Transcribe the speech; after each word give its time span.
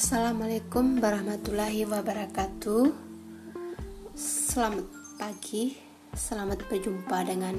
Assalamualaikum 0.00 0.96
warahmatullahi 0.96 1.84
wabarakatuh. 1.84 2.88
Selamat 4.16 4.88
pagi, 5.20 5.76
selamat 6.16 6.64
berjumpa 6.72 7.20
dengan 7.28 7.52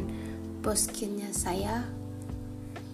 boskinnya 0.65 1.29
saya. 1.37 1.85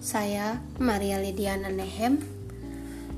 Saya 0.03 0.59
Maria 0.83 1.23
Lidiana 1.23 1.71
Nehem, 1.71 2.19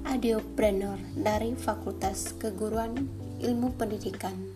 audiopreneur 0.06 1.02
dari 1.18 1.58
Fakultas 1.58 2.38
Keguruan 2.38 3.10
Ilmu 3.42 3.74
Pendidikan, 3.74 4.54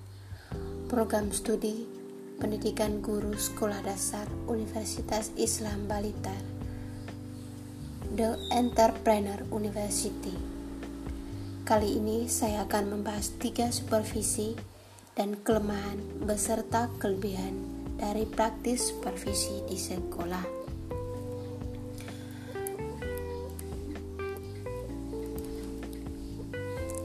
Program 0.94 1.34
Studi 1.34 1.90
Pendidikan 2.38 3.02
Guru 3.02 3.34
Sekolah 3.34 3.82
Dasar 3.82 4.30
Universitas 4.46 5.34
Islam 5.42 5.90
Balitar, 5.90 6.38
The 8.14 8.38
Entrepreneur 8.54 9.42
University. 9.50 10.53
Kali 11.64 11.96
ini 11.96 12.28
saya 12.28 12.68
akan 12.68 12.92
membahas 12.92 13.40
tiga 13.40 13.72
supervisi 13.72 14.52
dan 15.16 15.40
kelemahan 15.48 15.96
beserta 16.28 16.92
kelebihan 17.00 17.56
dari 17.96 18.28
praktis 18.28 18.92
supervisi 18.92 19.64
di 19.64 19.80
sekolah. 19.80 20.44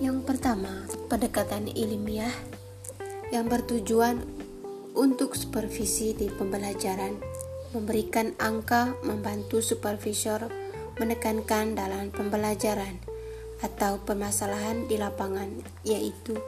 Yang 0.03 0.19
pertama, 0.27 0.91
pendekatan 1.07 1.71
ilmiah 1.79 2.35
yang 3.31 3.47
bertujuan 3.47 4.27
untuk 4.99 5.39
supervisi 5.39 6.19
di 6.19 6.27
pembelajaran, 6.35 7.15
memberikan 7.79 8.35
angka 8.43 8.99
membantu 9.07 9.63
supervisor 9.63 10.51
menekankan 10.99 11.79
dalam 11.79 12.11
pembelajaran 12.11 13.18
atau 13.59 13.99
permasalahan 14.03 14.87
di 14.87 14.95
lapangan, 14.99 15.51
yaitu 15.83 16.39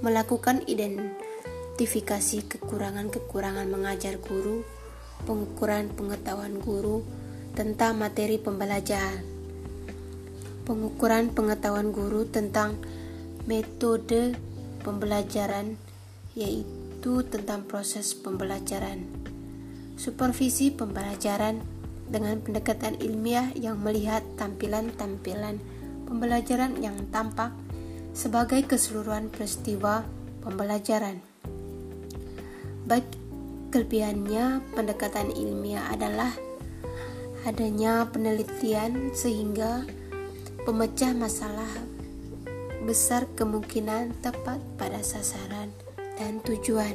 melakukan 0.00 0.64
identifikasi 0.64 2.48
kekurangan-kekurangan 2.48 3.68
mengajar 3.68 4.16
guru, 4.20 4.64
pengukuran 5.24 5.92
pengetahuan 5.92 6.60
guru 6.60 7.04
tentang 7.56 7.96
materi 7.96 8.36
pembelajaran, 8.36 9.24
pengukuran 10.68 11.32
pengetahuan 11.32 11.92
guru 11.92 12.28
tentang 12.28 12.76
metode 13.48 14.36
pembelajaran, 14.84 15.80
yaitu 16.36 17.24
tentang 17.28 17.64
proses 17.64 18.12
pembelajaran, 18.12 19.08
supervisi 19.96 20.72
pembelajaran 20.72 21.64
dengan 22.06 22.38
pendekatan 22.38 23.00
ilmiah 23.02 23.50
yang 23.56 23.80
melihat 23.82 24.22
tampilan-tampilan 24.38 25.58
pembelajaran 26.06 26.78
yang 26.78 26.96
tampak 27.10 27.52
sebagai 28.16 28.64
keseluruhan 28.64 29.28
peristiwa 29.28 30.06
pembelajaran. 30.40 31.20
Baik 32.86 33.04
kelebihannya 33.74 34.62
pendekatan 34.72 35.34
ilmiah 35.34 35.90
adalah 35.90 36.30
adanya 37.44 38.06
penelitian 38.08 39.10
sehingga 39.12 39.84
pemecah 40.64 41.12
masalah 41.12 41.68
besar 42.86 43.26
kemungkinan 43.34 44.14
tepat 44.22 44.62
pada 44.78 45.02
sasaran 45.02 45.74
dan 46.14 46.38
tujuan. 46.46 46.94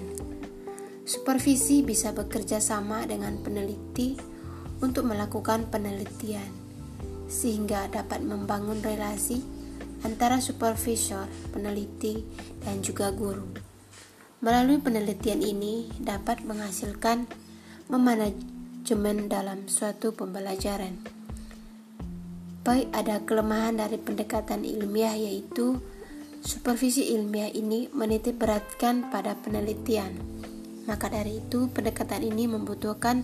Supervisi 1.04 1.84
bisa 1.84 2.16
bekerja 2.16 2.64
sama 2.64 3.04
dengan 3.04 3.36
peneliti 3.44 4.16
untuk 4.80 5.12
melakukan 5.12 5.68
penelitian 5.68 6.61
sehingga 7.32 7.88
dapat 7.88 8.20
membangun 8.20 8.84
relasi 8.84 9.40
antara 10.04 10.44
supervisor, 10.44 11.32
peneliti, 11.56 12.28
dan 12.60 12.84
juga 12.84 13.16
guru. 13.16 13.48
Melalui 14.44 14.82
penelitian 14.84 15.40
ini 15.40 15.88
dapat 16.02 16.44
menghasilkan 16.44 17.30
memanajemen 17.88 19.30
dalam 19.32 19.70
suatu 19.72 20.12
pembelajaran. 20.12 20.98
Baik 22.62 22.90
ada 22.94 23.22
kelemahan 23.22 23.80
dari 23.80 23.98
pendekatan 23.98 24.66
ilmiah 24.66 25.18
yaitu 25.18 25.82
supervisi 26.42 27.14
ilmiah 27.14 27.50
ini 27.54 27.90
menitik 27.94 28.38
beratkan 28.38 29.10
pada 29.14 29.38
penelitian. 29.38 30.14
Maka 30.90 31.14
dari 31.14 31.42
itu 31.42 31.70
pendekatan 31.70 32.26
ini 32.26 32.50
membutuhkan 32.50 33.22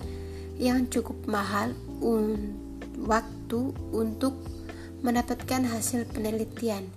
yang 0.62 0.86
cukup 0.90 1.18
mahal 1.26 1.74
untuk 2.02 2.67
waktu 2.98 3.74
untuk 3.94 4.34
mendapatkan 5.06 5.62
hasil 5.70 6.10
penelitian 6.10 6.90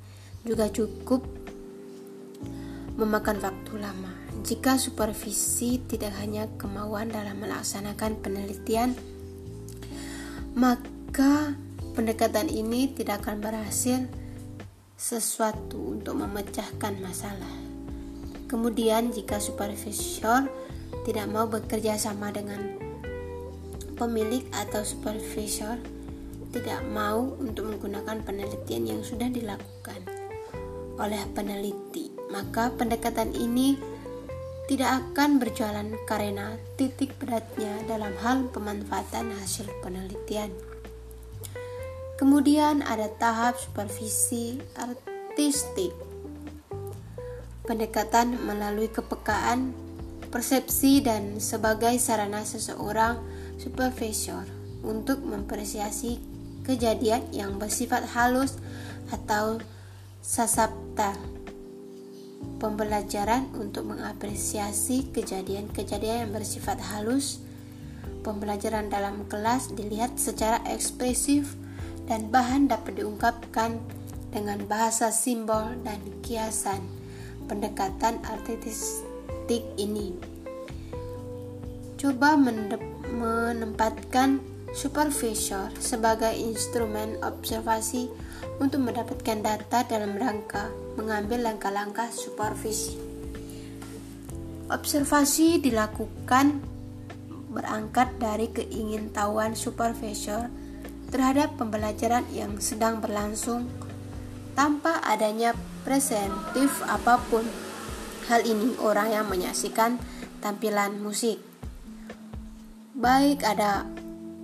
juga 0.45 0.73
cukup 0.73 1.21
memakan 2.97 3.41
waktu 3.41 3.73
lama. 3.81 4.13
Jika 4.41 4.81
supervisi 4.81 5.81
tidak 5.85 6.17
hanya 6.17 6.49
kemauan 6.57 7.13
dalam 7.13 7.45
melaksanakan 7.45 8.25
penelitian, 8.25 8.97
maka 10.57 11.53
pendekatan 11.93 12.49
ini 12.49 12.89
tidak 12.97 13.25
akan 13.25 13.45
berhasil 13.45 14.09
sesuatu 14.97 16.01
untuk 16.01 16.17
memecahkan 16.17 16.97
masalah. 17.05 17.55
Kemudian, 18.49 19.13
jika 19.13 19.39
supervisor 19.39 20.49
tidak 21.05 21.27
mau 21.29 21.47
bekerja 21.47 22.01
sama 22.01 22.33
dengan 22.33 22.80
pemilik 24.01 24.49
atau 24.57 24.81
supervisor 24.81 25.77
tidak 26.57 26.81
mau 26.89 27.37
untuk 27.37 27.69
menggunakan 27.69 28.25
penelitian 28.25 28.89
yang 28.89 29.01
sudah 29.05 29.29
dilakukan 29.29 30.01
oleh 30.97 31.21
peneliti, 31.37 32.09
maka 32.33 32.73
pendekatan 32.73 33.37
ini 33.37 33.77
tidak 34.71 35.03
akan 35.03 35.43
berjalan 35.43 35.99
karena 36.07 36.55
titik 36.81 37.13
beratnya 37.21 37.75
dalam 37.91 38.15
hal 38.23 38.49
pemanfaatan 38.49 39.35
hasil 39.37 39.67
penelitian. 39.85 40.49
Kemudian 42.21 42.85
ada 42.85 43.09
tahap 43.09 43.57
supervisi 43.57 44.61
artistik. 44.77 45.91
Pendekatan 47.65 48.37
melalui 48.45 48.93
kepekaan, 48.93 49.73
persepsi 50.29 51.01
dan 51.01 51.41
sebagai 51.41 51.97
sarana 51.97 52.45
seseorang 52.45 53.19
supervisor 53.61 54.49
untuk 54.81 55.21
mempresiasi 55.21 56.17
kejadian 56.65 57.29
yang 57.37 57.61
bersifat 57.61 58.09
halus 58.17 58.57
atau 59.13 59.61
sasapta 60.25 61.13
pembelajaran 62.61 63.49
untuk 63.57 63.89
mengapresiasi 63.89 65.13
kejadian-kejadian 65.13 66.29
yang 66.29 66.33
bersifat 66.33 66.81
halus. 66.93 67.41
Pembelajaran 68.21 68.93
dalam 68.93 69.25
kelas 69.33 69.73
dilihat 69.73 70.21
secara 70.21 70.61
ekspresif 70.69 71.57
dan 72.05 72.29
bahan 72.29 72.69
dapat 72.69 73.01
diungkapkan 73.01 73.81
dengan 74.29 74.61
bahasa 74.69 75.09
simbol 75.09 75.73
dan 75.81 76.01
kiasan. 76.21 76.85
Pendekatan 77.49 78.21
artistik 78.29 79.65
ini. 79.81 80.15
Coba 81.97 82.37
menempatkan 83.11 84.41
supervisor 84.71 85.75
sebagai 85.83 86.31
instrumen 86.31 87.19
observasi 87.21 88.07
untuk 88.63 88.87
mendapatkan 88.87 89.43
data 89.43 89.83
dalam 89.87 90.15
rangka 90.15 90.71
mengambil 90.95 91.51
langkah-langkah 91.51 92.09
supervisi. 92.15 92.97
Observasi 94.71 95.59
dilakukan 95.59 96.63
berangkat 97.51 98.15
dari 98.23 98.47
keingintahuan 98.55 99.59
supervisor 99.59 100.47
terhadap 101.11 101.59
pembelajaran 101.59 102.23
yang 102.31 102.55
sedang 102.63 103.03
berlangsung 103.03 103.67
tanpa 104.55 105.03
adanya 105.03 105.59
presentif 105.83 106.71
apa 106.87 107.19
pun. 107.27 107.43
Hal 108.31 108.47
ini 108.47 108.79
orang 108.79 109.11
yang 109.11 109.27
menyaksikan 109.27 109.99
tampilan 110.39 111.03
musik 111.03 111.43
baik 113.01 113.41
ada 113.49 113.89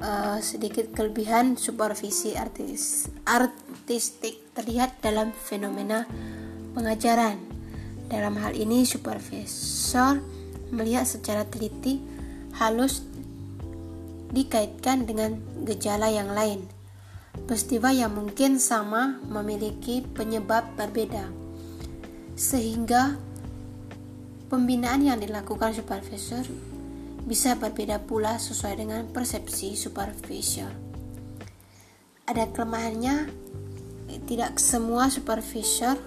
uh, 0.01 0.41
sedikit 0.41 0.89
kelebihan 0.97 1.61
supervisi 1.61 2.33
artis 2.33 3.13
artistik 3.29 4.41
terlihat 4.57 4.97
dalam 5.05 5.37
fenomena 5.37 6.09
pengajaran. 6.73 7.37
Dalam 8.09 8.41
hal 8.41 8.57
ini 8.57 8.89
supervisor 8.89 10.25
melihat 10.73 11.05
secara 11.05 11.45
teliti 11.45 12.01
halus 12.57 13.05
dikaitkan 14.33 15.05
dengan 15.05 15.37
gejala 15.69 16.09
yang 16.09 16.33
lain. 16.33 16.65
Peristiwa 17.37 17.93
yang 17.93 18.17
mungkin 18.17 18.57
sama 18.57 19.21
memiliki 19.29 20.01
penyebab 20.01 20.65
berbeda. 20.81 21.29
Sehingga 22.33 23.21
pembinaan 24.49 25.05
yang 25.05 25.21
dilakukan 25.21 25.77
supervisor 25.77 26.47
bisa 27.27 27.59
berbeda 27.59 28.07
pula 28.07 28.39
sesuai 28.39 28.79
dengan 28.79 29.03
persepsi 29.11 29.75
supervisor. 29.75 30.71
Ada 32.31 32.55
kelemahannya 32.55 33.27
tidak 34.31 34.63
semua 34.63 35.11
supervisor 35.11 35.99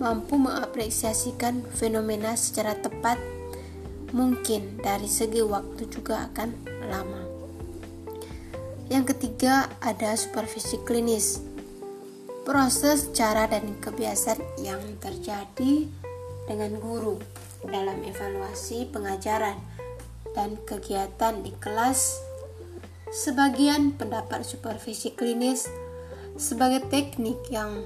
mampu 0.00 0.40
mengapresiasikan 0.40 1.60
fenomena 1.76 2.36
secara 2.36 2.76
tepat 2.76 3.20
mungkin 4.16 4.80
dari 4.80 5.08
segi 5.08 5.44
waktu 5.44 5.88
juga 5.92 6.28
akan 6.32 6.48
lama. 6.88 7.22
Yang 8.88 9.16
ketiga 9.16 9.68
ada 9.84 10.16
supervisi 10.16 10.80
klinis. 10.88 11.42
Proses, 12.46 13.10
cara, 13.10 13.50
dan 13.50 13.76
kebiasaan 13.82 14.38
yang 14.62 14.78
terjadi 15.02 15.90
dengan 16.46 16.78
guru 16.78 17.18
dalam 17.66 17.98
evaluasi 18.06 18.86
pengajaran 18.94 19.58
dan 20.36 20.60
kegiatan 20.68 21.40
di 21.40 21.50
kelas. 21.56 22.20
Sebagian 23.08 23.96
pendapat 23.96 24.44
supervisi 24.44 25.16
klinis 25.16 25.64
sebagai 26.36 26.84
teknik 26.92 27.48
yang 27.48 27.80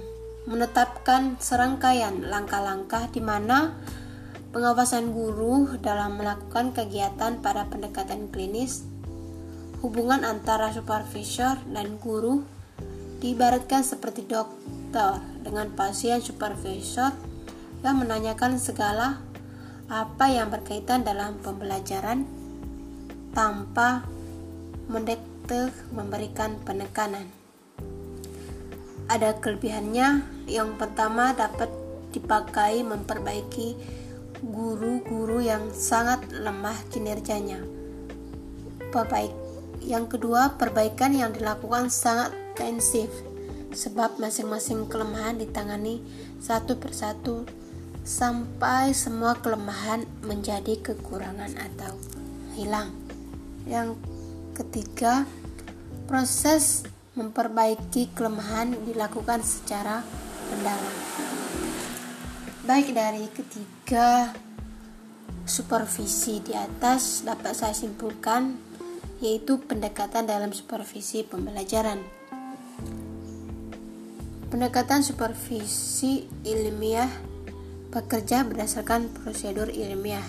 menetapkan 0.51 1.39
serangkaian 1.39 2.27
langkah-langkah 2.27 3.07
di 3.15 3.23
mana 3.23 3.79
pengawasan 4.51 5.15
guru 5.15 5.79
dalam 5.79 6.19
melakukan 6.19 6.75
kegiatan 6.75 7.39
pada 7.39 7.71
pendekatan 7.71 8.27
klinis, 8.35 8.83
hubungan 9.79 10.27
antara 10.27 10.75
supervisor 10.75 11.55
dan 11.71 12.03
guru 12.03 12.43
diibaratkan 13.23 13.87
seperti 13.87 14.27
dokter 14.27 15.23
dengan 15.47 15.71
pasien 15.77 16.19
supervisor 16.19 17.15
yang 17.87 18.03
menanyakan 18.03 18.59
segala 18.59 19.23
apa 19.87 20.27
yang 20.31 20.51
berkaitan 20.51 21.07
dalam 21.07 21.39
pembelajaran 21.45 22.40
tanpa 23.33 24.05
mendekte 24.91 25.71
memberikan 25.95 26.59
penekanan 26.67 27.41
ada 29.11 29.35
kelebihannya. 29.43 30.23
Yang 30.47 30.71
pertama 30.79 31.35
dapat 31.35 31.69
dipakai 32.15 32.87
memperbaiki 32.87 33.75
guru-guru 34.41 35.43
yang 35.43 35.75
sangat 35.75 36.23
lemah 36.31 36.79
kinerjanya. 36.95 37.61
Perbaik. 38.95 39.35
Yang 39.83 40.17
kedua, 40.17 40.55
perbaikan 40.55 41.11
yang 41.13 41.35
dilakukan 41.35 41.91
sangat 41.91 42.31
intensif 42.55 43.11
sebab 43.75 44.19
masing-masing 44.19 44.87
kelemahan 44.91 45.39
ditangani 45.39 46.03
satu 46.43 46.77
persatu 46.77 47.47
sampai 48.03 48.91
semua 48.93 49.39
kelemahan 49.39 50.05
menjadi 50.27 50.79
kekurangan 50.83 51.55
atau 51.57 51.95
hilang. 52.59 53.10
Yang 53.71 54.03
ketiga, 54.59 55.31
proses 56.11 56.83
memperbaiki 57.15 58.11
kelemahan 58.19 58.75
dilakukan 58.83 59.47
secara 59.47 60.03
mendalam. 60.51 60.97
Baik 62.67 62.91
dari 62.91 63.31
ketiga 63.31 64.35
supervisi 65.47 66.43
di 66.43 66.55
atas 66.55 67.23
dapat 67.23 67.55
saya 67.55 67.75
simpulkan 67.75 68.59
yaitu 69.23 69.63
pendekatan 69.63 70.27
dalam 70.27 70.51
supervisi 70.51 71.23
pembelajaran. 71.23 72.03
Pendekatan 74.51 75.07
supervisi 75.07 76.27
ilmiah 76.43 77.11
bekerja 77.95 78.43
berdasarkan 78.47 79.11
prosedur 79.23 79.71
ilmiah 79.71 80.25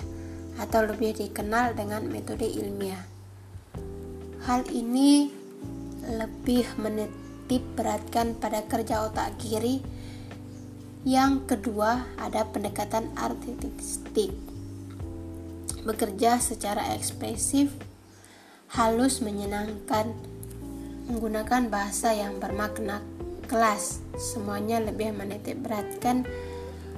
atau 0.61 0.85
lebih 0.85 1.17
dikenal 1.17 1.73
dengan 1.73 2.05
metode 2.05 2.45
ilmiah. 2.45 3.10
Hal 4.41 4.65
ini 4.73 5.29
lebih 6.01 6.65
menitip 6.81 7.61
beratkan 7.77 8.33
pada 8.33 8.65
kerja 8.65 9.05
otak 9.05 9.38
kiri. 9.38 9.85
Yang 11.05 11.45
kedua, 11.45 12.09
ada 12.17 12.49
pendekatan 12.49 13.13
artistik. 13.13 14.33
Bekerja 15.85 16.41
secara 16.41 16.97
ekspresif, 16.97 17.69
halus 18.73 19.21
menyenangkan, 19.21 20.09
menggunakan 21.05 21.69
bahasa 21.69 22.09
yang 22.17 22.41
bermakna 22.41 23.05
kelas. 23.45 24.01
Semuanya 24.17 24.81
lebih 24.81 25.13
menitip 25.13 25.61
beratkan 25.61 26.25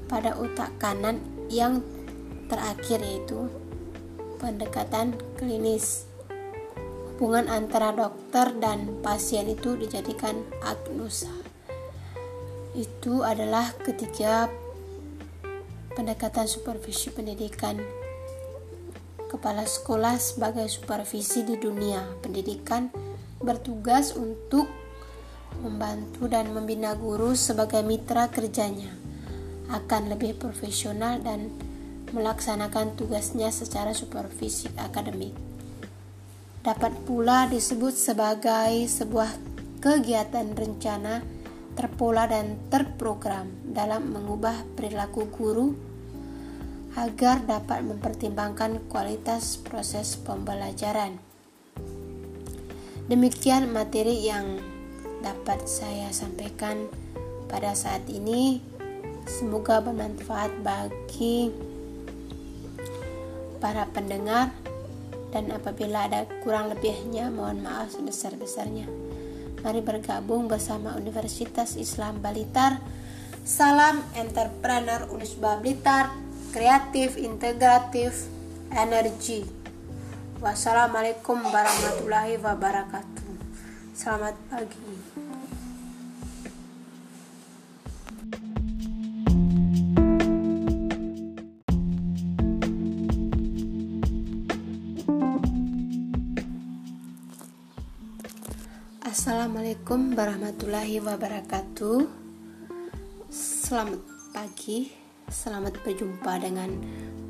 pada 0.07 0.39
otak 0.39 0.72
kanan 0.80 1.19
yang 1.51 1.84
terakhir 2.48 3.04
yaitu 3.04 3.51
pendekatan 4.39 5.19
klinis 5.36 6.07
hubungan 7.13 7.45
antara 7.45 7.94
dokter 7.94 8.57
dan 8.57 8.89
pasien 9.06 9.45
itu 9.45 9.77
dijadikan 9.77 10.33
agnosa. 10.65 11.30
Itu 12.74 13.21
adalah 13.21 13.69
ketiga 13.86 14.50
pendekatan 15.94 16.50
supervisi 16.50 17.13
pendidikan. 17.13 17.77
Kepala 19.30 19.62
sekolah 19.69 20.18
sebagai 20.18 20.65
supervisi 20.65 21.45
di 21.45 21.54
dunia 21.62 22.01
pendidikan 22.25 22.89
bertugas 23.38 24.18
untuk 24.18 24.65
membantu 25.62 26.25
dan 26.25 26.50
membina 26.50 26.98
guru 26.98 27.38
sebagai 27.38 27.86
mitra 27.86 28.33
kerjanya. 28.33 28.89
Akan 29.69 30.10
lebih 30.10 30.33
profesional 30.42 31.21
dan 31.21 31.54
melaksanakan 32.10 32.98
tugasnya 32.98 33.54
secara 33.54 33.94
supervisi 33.94 34.69
akademik 34.81 35.53
dapat 36.63 36.95
pula 37.04 37.44
disebut 37.51 37.92
sebagai 37.92 38.88
sebuah 38.88 39.27
kegiatan 39.83 40.48
rencana 40.56 41.19
terpola 41.75 42.24
dan 42.24 42.56
terprogram 42.71 43.51
dalam 43.68 44.15
mengubah 44.15 44.63
perilaku 44.80 45.27
guru 45.27 45.75
agar 46.95 47.44
dapat 47.44 47.83
mempertimbangkan 47.83 48.80
kualitas 48.88 49.60
proses 49.60 50.15
pembelajaran. 50.15 51.19
Demikian 53.12 53.68
materi 53.68 54.24
yang 54.24 54.63
dapat 55.19 55.68
saya 55.68 56.15
sampaikan 56.15 56.88
pada 57.51 57.75
saat 57.75 58.07
ini. 58.07 58.63
Semoga 59.27 59.83
bermanfaat 59.83 60.51
bagi 60.63 61.51
para 63.60 63.88
pendengar 63.92 64.51
dan 65.34 65.50
apabila 65.50 66.06
ada 66.06 66.30
kurang 66.46 66.70
lebihnya 66.70 67.34
mohon 67.34 67.66
maaf 67.66 67.98
sebesar-besarnya. 67.98 68.86
Mari 69.66 69.82
bergabung 69.82 70.46
bersama 70.46 70.94
Universitas 70.94 71.74
Islam 71.74 72.22
Balitar. 72.22 72.78
Salam 73.42 74.00
entrepreneur 74.13 75.10
Unisba 75.10 75.58
Blitar, 75.58 76.13
kreatif, 76.54 77.18
integratif, 77.18 78.30
energi. 78.70 79.42
Wassalamualaikum 80.38 81.42
warahmatullahi 81.42 82.38
wabarakatuh. 82.38 83.34
Selamat 83.98 84.38
pagi. 84.54 84.93
Assalamualaikum 99.13 100.17
warahmatullahi 100.17 100.98
wabarakatuh. 100.98 102.10
Selamat 103.29 104.01
pagi 104.34 104.89
Selamat 105.29 105.77
berjumpa 105.86 106.41
dengan 106.41 106.74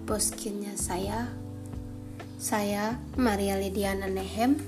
poskinnya 0.08 0.80
saya. 0.80 1.28
Saya 2.40 2.96
Maria 3.20 3.60
Lidiana 3.60 4.08
Nehem 4.08 4.64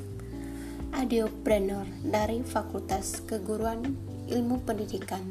Adiopreneur 0.92 1.88
dari 2.04 2.44
Fakultas 2.44 3.24
Keguruan 3.24 3.96
Ilmu 4.28 4.68
Pendidikan. 4.68 5.24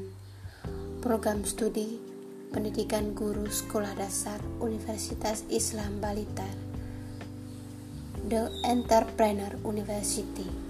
Program 1.04 1.44
Studi 1.44 2.00
Pendidikan 2.48 3.12
Guru 3.12 3.44
Sekolah 3.44 3.92
Dasar 3.92 4.40
Universitas 4.56 5.44
Islam 5.52 6.00
Balitar 6.00 6.48
The 8.24 8.48
Entrepreneur 8.72 9.52
University 9.68 10.63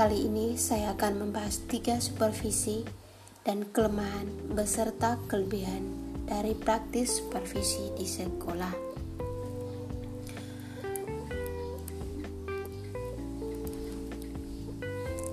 Kali 0.00 0.32
ini 0.32 0.56
saya 0.56 0.96
akan 0.96 1.28
membahas 1.28 1.60
tiga 1.68 2.00
supervisi 2.00 2.88
dan 3.44 3.68
kelemahan 3.68 4.32
beserta 4.48 5.20
kelebihan 5.28 5.92
dari 6.24 6.56
praktis 6.56 7.20
supervisi 7.20 7.92
di 8.00 8.08
sekolah. 8.08 8.72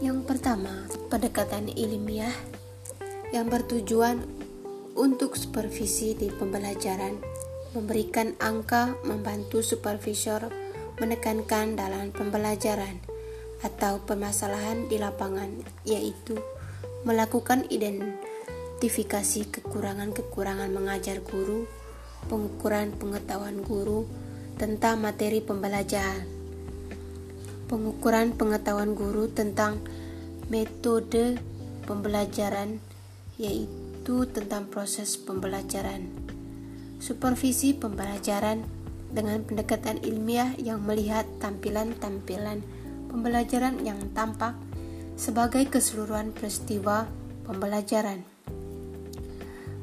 Yang 0.03 0.19
pertama, 0.27 0.83
pendekatan 1.07 1.71
ilmiah 1.71 2.35
yang 3.31 3.47
bertujuan 3.47 4.19
untuk 4.99 5.39
supervisi 5.39 6.11
di 6.11 6.27
pembelajaran, 6.27 7.15
memberikan 7.71 8.35
angka 8.43 8.99
membantu 9.07 9.63
supervisor 9.63 10.51
menekankan 10.99 11.79
dalam 11.79 12.11
pembelajaran 12.11 13.15
atau 13.65 14.03
permasalahan 14.05 14.85
di 14.85 15.01
lapangan, 15.01 15.49
yaitu 15.81 16.37
melakukan 17.01 17.65
identifikasi 17.71 19.49
kekurangan-kekurangan 19.49 20.69
mengajar 20.69 21.23
guru, 21.25 21.65
pengukuran 22.29 22.93
pengetahuan 22.93 23.63
guru 23.65 24.05
tentang 24.57 25.01
materi 25.01 25.41
pembelajaran, 25.41 26.25
pengukuran 27.69 28.33
pengetahuan 28.37 28.93
guru 28.93 29.29
tentang 29.29 29.81
metode 30.49 31.37
pembelajaran, 31.85 32.81
yaitu 33.37 34.25
tentang 34.33 34.69
proses 34.69 35.17
pembelajaran, 35.17 36.09
supervisi 36.97 37.73
pembelajaran 37.73 38.65
dengan 39.07 39.39
pendekatan 39.47 40.03
ilmiah 40.03 40.51
yang 40.59 40.83
melihat 40.83 41.23
tampilan-tampilan 41.39 42.59
pembelajaran 43.17 43.81
yang 43.81 43.97
tampak 44.13 44.53
sebagai 45.17 45.65
keseluruhan 45.73 46.29
peristiwa 46.37 47.09
pembelajaran. 47.49 48.21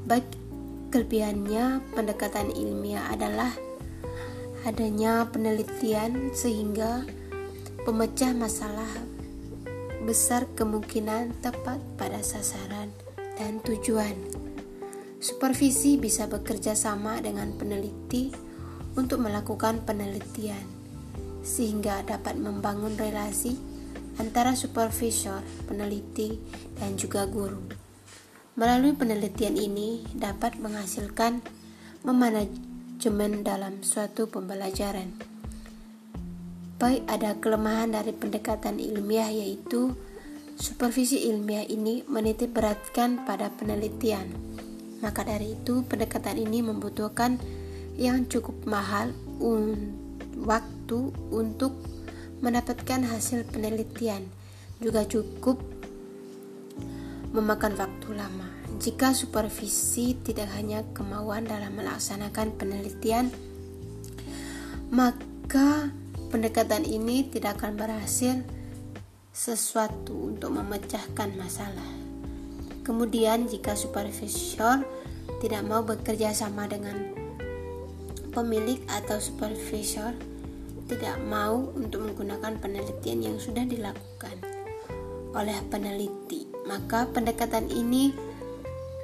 Baik 0.06 0.22
kelebihannya 0.94 1.82
pendekatan 1.98 2.54
ilmiah 2.54 3.10
adalah 3.10 3.50
adanya 4.62 5.26
penelitian 5.34 6.30
sehingga 6.30 7.02
pemecah 7.82 8.30
masalah 8.30 8.86
besar 10.06 10.46
kemungkinan 10.54 11.34
tepat 11.42 11.82
pada 11.98 12.22
sasaran 12.22 12.94
dan 13.34 13.58
tujuan. 13.66 14.14
Supervisi 15.18 15.98
bisa 15.98 16.30
bekerja 16.30 16.78
sama 16.78 17.18
dengan 17.18 17.50
peneliti 17.58 18.30
untuk 18.94 19.24
melakukan 19.26 19.82
penelitian, 19.82 20.73
sehingga 21.44 22.00
dapat 22.02 22.40
membangun 22.40 22.96
relasi 22.96 23.54
antara 24.16 24.56
supervisor, 24.56 25.44
peneliti, 25.68 26.40
dan 26.80 26.96
juga 26.96 27.28
guru. 27.28 27.60
Melalui 28.54 28.94
penelitian 28.94 29.58
ini 29.58 30.06
dapat 30.14 30.56
menghasilkan 30.62 31.42
memanajemen 32.06 33.42
dalam 33.42 33.82
suatu 33.82 34.30
pembelajaran. 34.30 35.10
Baik 36.78 37.02
ada 37.10 37.38
kelemahan 37.38 37.94
dari 37.94 38.14
pendekatan 38.14 38.78
ilmiah 38.78 39.30
yaitu 39.30 39.94
supervisi 40.54 41.26
ilmiah 41.30 41.66
ini 41.66 42.06
menitik 42.06 42.54
beratkan 42.54 43.26
pada 43.26 43.50
penelitian. 43.50 44.30
Maka 45.02 45.26
dari 45.26 45.58
itu 45.58 45.82
pendekatan 45.84 46.38
ini 46.38 46.62
membutuhkan 46.62 47.42
yang 47.98 48.26
cukup 48.30 48.54
mahal 48.66 49.10
un 49.42 50.03
waktu 50.38 51.14
untuk 51.30 51.74
mendapatkan 52.42 53.06
hasil 53.08 53.46
penelitian 53.48 54.26
juga 54.82 55.06
cukup 55.06 55.62
memakan 57.34 57.74
waktu 57.74 58.08
lama. 58.14 58.48
Jika 58.78 59.14
supervisi 59.14 60.18
tidak 60.18 60.50
hanya 60.54 60.82
kemauan 60.94 61.46
dalam 61.46 61.78
melaksanakan 61.78 62.54
penelitian, 62.58 63.30
maka 64.90 65.90
pendekatan 66.30 66.82
ini 66.86 67.26
tidak 67.30 67.62
akan 67.62 67.78
berhasil 67.78 68.42
sesuatu 69.34 70.34
untuk 70.34 70.54
memecahkan 70.54 71.34
masalah. 71.34 71.90
Kemudian, 72.86 73.50
jika 73.50 73.74
supervisor 73.74 74.84
tidak 75.42 75.62
mau 75.66 75.82
bekerja 75.82 76.30
sama 76.30 76.70
dengan 76.70 77.23
pemilik 78.34 78.82
atau 78.90 79.22
supervisor 79.22 80.12
tidak 80.90 81.16
mau 81.24 81.70
untuk 81.78 82.04
menggunakan 82.04 82.60
penelitian 82.60 83.20
yang 83.22 83.36
sudah 83.40 83.64
dilakukan 83.64 84.36
oleh 85.34 85.58
peneliti, 85.70 86.46
maka 86.68 87.08
pendekatan 87.10 87.70
ini 87.72 88.14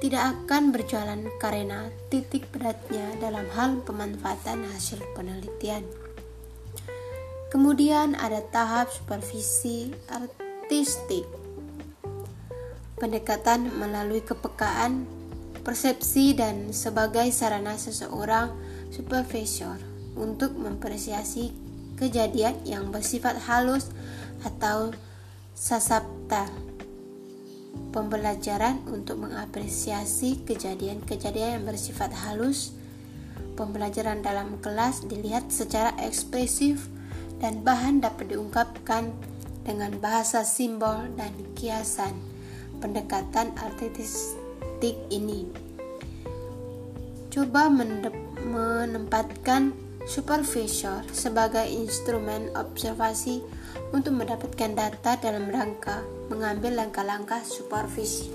tidak 0.01 0.33
akan 0.33 0.73
berjalan 0.73 1.29
karena 1.37 1.93
titik 2.09 2.49
beratnya 2.49 3.05
dalam 3.21 3.45
hal 3.53 3.81
pemanfaatan 3.85 4.65
hasil 4.73 4.97
penelitian. 5.13 5.85
Kemudian 7.51 8.15
ada 8.15 8.41
tahap 8.41 8.89
supervisi 8.89 9.91
artistik. 10.07 11.27
Pendekatan 12.95 13.75
melalui 13.75 14.23
kepekaan, 14.23 15.03
persepsi 15.61 16.33
dan 16.33 16.71
sebagai 16.71 17.27
sarana 17.29 17.75
seseorang 17.75 18.55
supervisor 18.91 19.79
untuk 20.19 20.53
mempresiasi 20.59 21.55
kejadian 21.95 22.59
yang 22.67 22.91
bersifat 22.91 23.39
halus 23.47 23.89
atau 24.43 24.91
sasapta 25.55 26.51
pembelajaran 27.91 28.79
untuk 28.87 29.19
mengapresiasi 29.19 30.43
kejadian-kejadian 30.47 31.61
yang 31.61 31.65
bersifat 31.67 32.11
halus. 32.25 32.75
Pembelajaran 33.51 34.23
dalam 34.23 34.57
kelas 34.63 35.05
dilihat 35.05 35.51
secara 35.51 35.91
ekspresif 35.99 36.87
dan 37.43 37.61
bahan 37.61 37.99
dapat 37.99 38.31
diungkapkan 38.31 39.11
dengan 39.67 39.91
bahasa 39.99 40.41
simbol 40.47 41.11
dan 41.19 41.35
kiasan. 41.53 42.15
Pendekatan 42.81 43.53
artistik 43.61 44.97
ini. 45.13 45.45
Coba 47.29 47.69
mendep 47.69 48.15
menempatkan 48.45 49.73
supervisor 50.09 51.05
sebagai 51.13 51.65
instrumen 51.69 52.49
observasi 52.57 53.41
untuk 53.93 54.17
mendapatkan 54.17 54.71
data 54.73 55.19
dalam 55.19 55.51
rangka 55.51 56.01
mengambil 56.31 56.81
langkah-langkah 56.81 57.43
supervisi. 57.45 58.31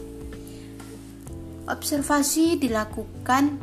Observasi 1.66 2.62
dilakukan 2.62 3.58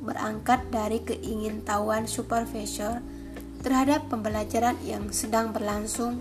berangkat 0.00 0.64
dari 0.72 1.04
keingintahuan 1.04 2.08
supervisor 2.08 3.04
terhadap 3.60 4.08
pembelajaran 4.08 4.80
yang 4.80 5.12
sedang 5.12 5.52
berlangsung 5.52 6.16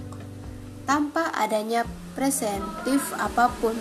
tanpa 0.83 1.31
adanya 1.31 1.87
presentif 2.19 3.15
apa 3.15 3.47
pun. 3.63 3.77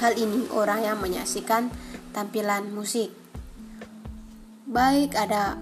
Hal 0.00 0.16
ini 0.16 0.48
orang 0.48 0.80
yang 0.88 0.96
menyaksikan 0.96 1.68
tampilan 2.16 2.72
musik 2.72 3.12
baik 4.70 5.18
ada 5.18 5.58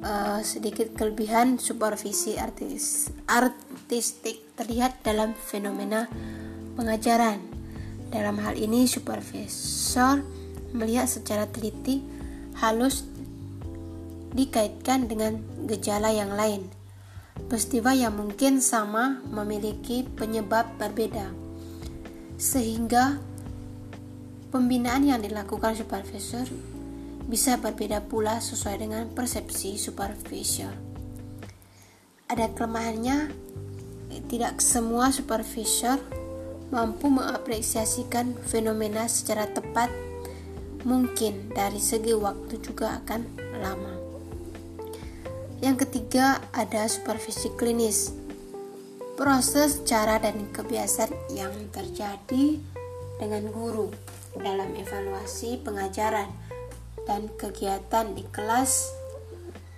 uh, 0.00 0.40
sedikit 0.40 0.96
kelebihan 0.96 1.60
supervisi 1.60 2.40
artis 2.40 3.12
artistik 3.28 4.56
terlihat 4.56 5.04
dalam 5.04 5.36
fenomena 5.36 6.08
pengajaran. 6.80 7.36
Dalam 8.08 8.40
hal 8.40 8.56
ini 8.56 8.88
supervisor 8.88 10.24
melihat 10.72 11.04
secara 11.04 11.44
teliti 11.44 12.00
halus 12.64 13.04
dikaitkan 14.32 15.04
dengan 15.04 15.36
gejala 15.68 16.08
yang 16.16 16.32
lain. 16.32 16.72
Peristiwa 17.36 17.92
yang 17.92 18.16
mungkin 18.16 18.64
sama 18.64 19.20
memiliki 19.28 20.08
penyebab 20.16 20.80
berbeda. 20.80 21.28
Sehingga 22.40 23.20
pembinaan 24.48 25.04
yang 25.04 25.20
dilakukan 25.20 25.76
supervisor 25.76 26.48
bisa 27.26 27.58
berbeda 27.58 28.06
pula 28.06 28.38
sesuai 28.38 28.86
dengan 28.86 29.10
persepsi 29.10 29.74
supervisor. 29.74 30.70
Ada 32.30 32.54
kelemahannya, 32.54 33.34
tidak 34.30 34.62
semua 34.62 35.10
supervisor 35.10 35.98
mampu 36.70 37.10
mengapresiasikan 37.10 38.34
fenomena 38.46 39.06
secara 39.10 39.50
tepat. 39.50 39.90
Mungkin 40.86 41.50
dari 41.50 41.82
segi 41.82 42.14
waktu 42.14 42.62
juga 42.62 43.02
akan 43.02 43.20
lama. 43.58 43.94
Yang 45.58 45.86
ketiga, 45.86 46.38
ada 46.54 46.86
supervisi 46.86 47.50
klinis. 47.58 48.14
Proses, 49.18 49.82
cara, 49.82 50.22
dan 50.22 50.46
kebiasaan 50.54 51.10
yang 51.34 51.50
terjadi 51.74 52.62
dengan 53.18 53.50
guru 53.50 53.90
dalam 54.36 54.76
evaluasi 54.76 55.58
pengajaran 55.64 56.45
dan 57.06 57.30
kegiatan 57.38 58.12
di 58.12 58.26
kelas. 58.28 58.90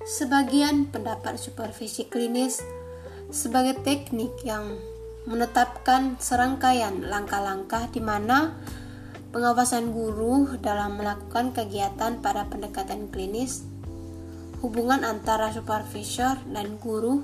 Sebagian 0.09 0.89
pendapat 0.89 1.37
supervisi 1.37 2.09
klinis 2.09 2.65
sebagai 3.29 3.77
teknik 3.85 4.33
yang 4.43 4.81
menetapkan 5.29 6.17
serangkaian 6.17 7.05
langkah-langkah 7.05 7.93
di 7.93 8.01
mana 8.01 8.57
pengawasan 9.29 9.93
guru 9.93 10.57
dalam 10.65 10.97
melakukan 10.97 11.53
kegiatan 11.53 12.25
pada 12.25 12.49
pendekatan 12.49 13.13
klinis, 13.13 13.69
hubungan 14.65 15.05
antara 15.05 15.53
supervisor 15.53 16.41
dan 16.49 16.81
guru 16.81 17.21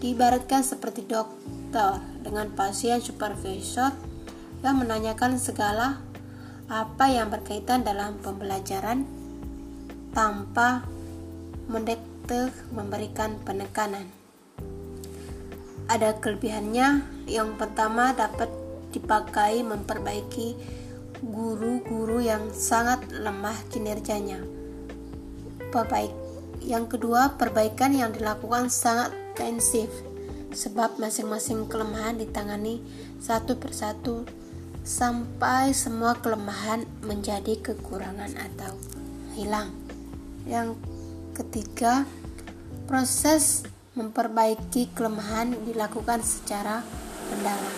diibaratkan 0.00 0.64
seperti 0.64 1.04
dokter 1.04 2.00
dengan 2.24 2.48
pasien 2.56 3.04
supervisor 3.04 3.92
yang 4.64 4.80
menanyakan 4.80 5.36
segala 5.36 6.00
apa 6.68 7.12
yang 7.12 7.28
berkaitan 7.28 7.84
dalam 7.84 8.16
pembelajaran 8.24 9.17
tanpa 10.12 10.84
mendekte 11.68 12.52
memberikan 12.72 13.36
penekanan. 13.44 14.08
Ada 15.88 16.20
kelebihannya, 16.20 17.04
yang 17.24 17.56
pertama 17.56 18.12
dapat 18.12 18.52
dipakai 18.92 19.64
memperbaiki 19.64 20.56
guru-guru 21.24 22.20
yang 22.20 22.52
sangat 22.52 23.04
lemah 23.08 23.56
kinerjanya. 23.72 24.44
Perbaik. 25.72 26.12
Yang 26.60 26.98
kedua, 26.98 27.40
perbaikan 27.40 27.96
yang 27.96 28.12
dilakukan 28.12 28.68
sangat 28.68 29.16
intensif 29.32 29.88
sebab 30.52 30.98
masing-masing 30.98 31.68
kelemahan 31.70 32.18
ditangani 32.18 32.82
satu 33.20 33.54
persatu 33.56 34.26
sampai 34.82 35.76
semua 35.76 36.16
kelemahan 36.18 36.82
menjadi 37.04 37.60
kekurangan 37.60 38.32
atau 38.34 38.72
hilang. 39.36 39.87
Yang 40.48 40.80
ketiga, 41.36 42.08
proses 42.88 43.68
memperbaiki 43.92 44.96
kelemahan 44.96 45.52
dilakukan 45.68 46.24
secara 46.24 46.80
mendalam. 47.28 47.76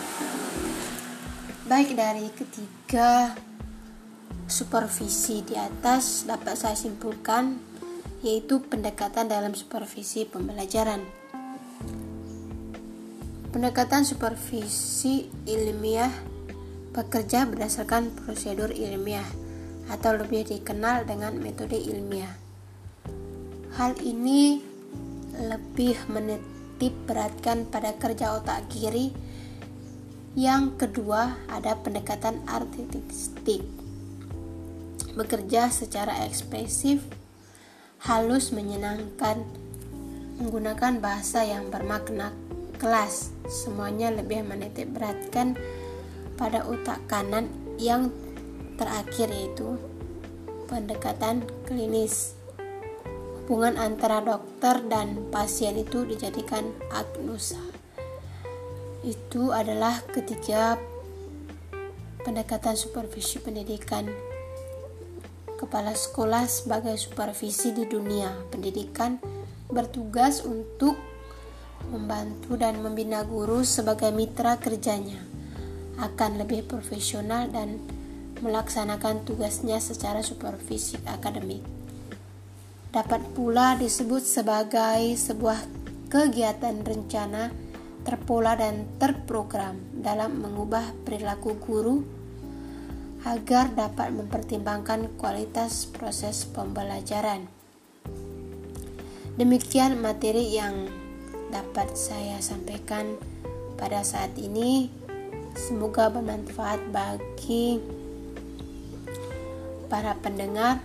Baik 1.67 1.99
dari 1.99 2.31
ketiga 2.31 3.35
supervisi 4.51 5.47
di 5.47 5.55
atas 5.55 6.27
dapat 6.27 6.59
saya 6.59 6.75
simpulkan 6.75 7.59
yaitu 8.23 8.59
pendekatan 8.63 9.31
dalam 9.31 9.55
supervisi 9.55 10.27
pembelajaran. 10.27 11.03
Pendekatan 13.51 14.07
supervisi 14.07 15.27
ilmiah 15.47 16.11
bekerja 16.95 17.47
berdasarkan 17.51 18.15
prosedur 18.15 18.71
ilmiah 18.71 19.27
atau 19.91 20.15
lebih 20.15 20.47
dikenal 20.47 21.07
dengan 21.07 21.35
metode 21.39 21.75
ilmiah. 21.75 22.40
Hal 23.79 23.95
ini 24.03 24.59
lebih 25.39 25.95
menitip 26.11 26.91
beratkan 27.07 27.71
pada 27.71 27.95
kerja 27.95 28.35
otak 28.35 28.67
kiri. 28.67 29.15
Yang 30.35 30.75
kedua, 30.75 31.39
ada 31.47 31.79
pendekatan 31.79 32.43
artistik. 32.51 33.63
Bekerja 35.15 35.71
secara 35.71 36.27
ekspresif, 36.27 37.03
halus 38.03 38.51
menyenangkan, 38.51 39.43
menggunakan 40.43 40.99
bahasa 40.99 41.47
yang 41.47 41.71
bermakna 41.71 42.35
kelas. 42.83 43.31
Semuanya 43.47 44.11
lebih 44.11 44.43
menitip 44.43 44.91
beratkan 44.91 45.55
pada 46.35 46.67
otak 46.67 47.07
kanan 47.07 47.47
yang 47.79 48.11
terakhir 48.75 49.31
yaitu 49.31 49.79
pendekatan 50.67 51.47
klinis. 51.67 52.40
Hubungan 53.51 53.83
antara 53.83 54.23
dokter 54.23 54.79
dan 54.87 55.27
pasien 55.35 55.75
itu 55.75 56.07
dijadikan 56.07 56.71
agnosa. 56.95 57.59
Itu 59.03 59.51
adalah 59.51 60.07
ketiga 60.07 60.79
pendekatan 62.23 62.79
supervisi 62.79 63.43
pendidikan 63.43 64.07
kepala 65.59 65.99
sekolah 65.99 66.47
sebagai 66.47 66.95
supervisi 66.95 67.75
di 67.75 67.91
dunia 67.91 68.31
pendidikan 68.55 69.19
bertugas 69.67 70.47
untuk 70.47 70.95
membantu 71.91 72.55
dan 72.55 72.79
membina 72.79 73.27
guru 73.27 73.67
sebagai 73.67 74.15
mitra 74.15 74.63
kerjanya 74.63 75.27
akan 75.99 76.39
lebih 76.39 76.71
profesional 76.71 77.51
dan 77.51 77.83
melaksanakan 78.47 79.27
tugasnya 79.27 79.83
secara 79.83 80.23
supervisi 80.23 81.03
akademik. 81.03 81.80
Dapat 82.91 83.23
pula 83.39 83.79
disebut 83.79 84.19
sebagai 84.19 85.15
sebuah 85.15 85.63
kegiatan 86.11 86.75
rencana 86.83 87.55
terpola 88.03 88.59
dan 88.59 88.83
terprogram 88.99 89.79
dalam 89.95 90.43
mengubah 90.43 90.91
perilaku 91.07 91.55
guru 91.63 92.03
agar 93.23 93.71
dapat 93.79 94.11
mempertimbangkan 94.11 95.07
kualitas 95.21 95.87
proses 95.87 96.43
pembelajaran. 96.51 97.47
Demikian 99.39 100.03
materi 100.03 100.51
yang 100.51 100.91
dapat 101.55 101.95
saya 101.95 102.43
sampaikan 102.43 103.15
pada 103.79 104.03
saat 104.03 104.35
ini. 104.35 104.91
Semoga 105.55 106.11
bermanfaat 106.11 106.91
bagi 106.91 107.79
para 109.87 110.19
pendengar 110.19 110.83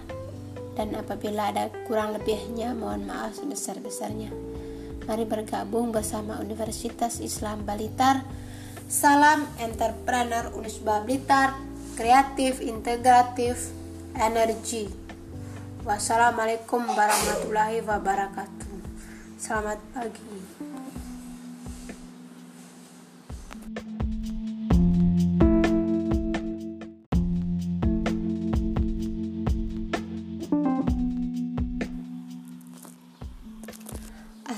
dan 0.76 0.94
apabila 0.94 1.50
ada 1.50 1.72
kurang 1.88 2.14
lebihnya 2.14 2.76
mohon 2.76 3.08
maaf 3.08 3.40
sebesar-besarnya. 3.40 4.30
Mari 5.08 5.26
bergabung 5.26 5.96
bersama 5.96 6.38
Universitas 6.44 7.24
Islam 7.24 7.64
Balitar. 7.64 8.26
Salam 8.86 9.48
entrepreneur 9.58 10.54
Unisba 10.54 11.02
Blitar, 11.02 11.58
kreatif, 11.98 12.62
integratif, 12.62 13.74
energi. 14.14 14.92
Wassalamualaikum 15.86 16.86
warahmatullahi 16.86 17.82
wabarakatuh. 17.82 18.74
Selamat 19.38 19.80
pagi. 19.94 20.55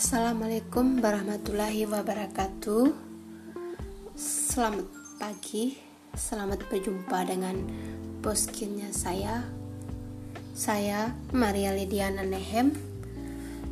Assalamualaikum 0.08 1.04
warahmatullahi 1.04 1.84
wabarakatuh. 1.84 2.96
Selamat 4.16 4.88
pagi. 5.20 5.76
Selamat 6.16 6.64
berjumpa 6.72 7.28
dengan 7.28 7.60
boskinnya 8.24 8.88
saya. 8.96 9.44
Saya 10.56 11.12
Maria 11.36 11.76
Lidiana 11.76 12.24
Nehem 12.24 12.72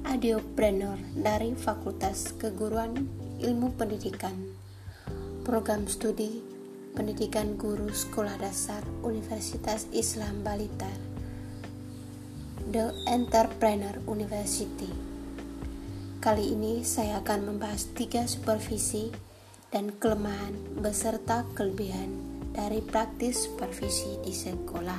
Adiopreneur 0.04 1.00
dari 1.15 1.56
Fakultas 1.56 2.36
Keguruan 2.36 3.08
Ilmu 3.39 3.80
Pendidikan. 3.80 4.36
Program 5.48 5.88
Studi 5.88 6.43
Pendidikan 7.00 7.56
Guru 7.56 7.88
Sekolah 7.95 8.36
Dasar 8.43 8.84
Universitas 9.08 9.88
Islam 9.95 10.43
Balitar 10.43 11.00
The 12.67 12.91
Entrepreneur 13.08 13.95
University 14.04 15.04
Kali 16.25 16.57
ini 16.57 16.81
saya 16.81 17.21
akan 17.21 17.53
membahas 17.53 17.85
tiga 17.93 18.25
supervisi 18.25 19.13
dan 19.69 19.93
kelemahan 19.93 20.57
beserta 20.81 21.45
kelebihan 21.53 22.17
dari 22.49 22.81
praktis 22.81 23.45
supervisi 23.45 24.17
di 24.25 24.33
sekolah. 24.33 24.97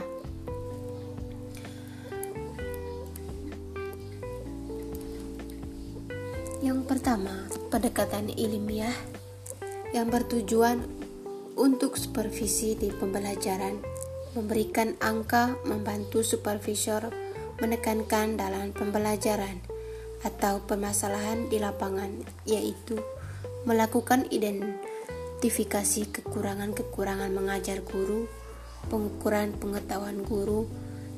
Yang 6.62 6.86
pertama, 6.86 7.50
pendekatan 7.74 8.30
ilmiah 8.30 8.94
yang 9.90 10.06
bertujuan 10.06 10.78
untuk 11.58 11.98
supervisi 11.98 12.78
di 12.78 12.94
pembelajaran, 12.94 13.82
memberikan 14.38 14.94
angka 15.02 15.58
membantu 15.66 16.22
supervisor 16.22 17.10
menekankan 17.58 18.38
dalam 18.38 18.70
pembelajaran 18.70 19.74
atau 20.26 20.58
permasalahan 20.66 21.46
di 21.46 21.62
lapangan, 21.62 22.10
yaitu 22.42 22.98
melakukan 23.62 24.26
identifikasi 24.34 26.10
kekurangan-kekurangan 26.10 27.30
mengajar 27.30 27.78
guru, 27.86 28.26
pengukuran 28.90 29.54
pengetahuan 29.54 30.26
guru 30.26 30.66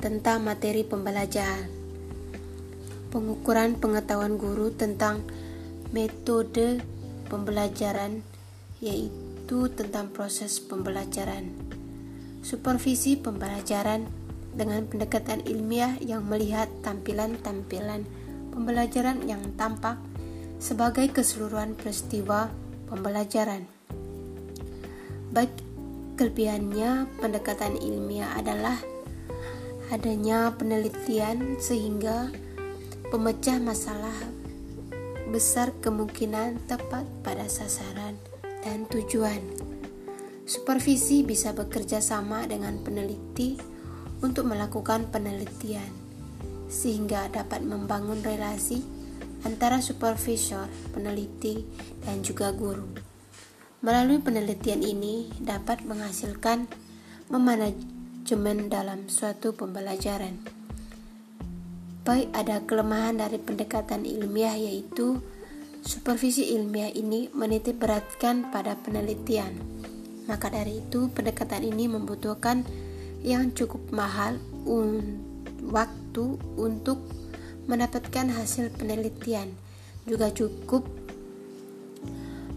tentang 0.05 0.45
materi 0.45 0.85
pembelajaran, 0.85 1.73
pengukuran 3.09 3.81
pengetahuan 3.81 4.37
guru 4.37 4.77
tentang 4.77 5.25
metode 5.89 6.85
pembelajaran, 7.33 8.21
yaitu 8.85 9.73
tentang 9.73 10.13
proses 10.13 10.61
pembelajaran, 10.61 11.49
supervisi 12.45 13.17
pembelajaran 13.17 14.05
dengan 14.53 14.85
pendekatan 14.85 15.45
ilmiah 15.49 15.97
yang 16.05 16.29
melihat 16.29 16.69
tampilan-tampilan 16.85 18.05
pembelajaran 18.59 19.23
yang 19.23 19.55
tampak 19.55 19.95
sebagai 20.59 21.15
keseluruhan 21.15 21.79
peristiwa 21.79 22.51
pembelajaran. 22.91 23.63
Baik 25.31 25.55
kelebihannya 26.19 27.07
pendekatan 27.23 27.79
ilmiah 27.79 28.35
adalah 28.35 28.75
adanya 29.95 30.51
penelitian 30.59 31.55
sehingga 31.63 32.35
pemecah 33.15 33.63
masalah 33.63 34.19
besar 35.31 35.71
kemungkinan 35.79 36.59
tepat 36.67 37.07
pada 37.23 37.47
sasaran 37.47 38.19
dan 38.67 38.91
tujuan. 38.91 39.39
Supervisi 40.51 41.23
bisa 41.23 41.55
bekerja 41.55 42.03
sama 42.03 42.43
dengan 42.51 42.83
peneliti 42.83 43.55
untuk 44.19 44.51
melakukan 44.51 45.07
penelitian 45.15 45.98
sehingga 46.69 47.33
dapat 47.33 47.65
membangun 47.65 48.21
relasi 48.21 48.85
antara 49.43 49.81
supervisor, 49.81 50.69
peneliti, 50.93 51.65
dan 52.05 52.21
juga 52.21 52.53
guru. 52.53 52.87
Melalui 53.81 54.19
penelitian 54.19 54.83
ini 54.83 55.31
dapat 55.39 55.87
menghasilkan 55.87 56.67
memanajemen 57.31 58.67
dalam 58.67 59.07
suatu 59.07 59.55
pembelajaran. 59.55 60.43
Baik 62.03 62.29
ada 62.33 62.65
kelemahan 62.65 63.21
dari 63.21 63.37
pendekatan 63.37 64.09
ilmiah 64.09 64.57
yaitu 64.57 65.21
supervisi 65.85 66.57
ilmiah 66.57 66.91
ini 66.91 67.31
menitik 67.37 67.79
beratkan 67.79 68.49
pada 68.51 68.75
penelitian. 68.81 69.55
Maka 70.27 70.51
dari 70.51 70.83
itu 70.83 71.09
pendekatan 71.13 71.63
ini 71.65 71.87
membutuhkan 71.87 72.65
yang 73.23 73.53
cukup 73.55 73.81
mahal 73.95 74.41
un 74.67 75.21
waktu 76.19 76.35
untuk 76.59 76.99
mendapatkan 77.71 78.27
hasil 78.35 78.75
penelitian 78.75 79.55
juga 80.03 80.35
cukup 80.35 80.83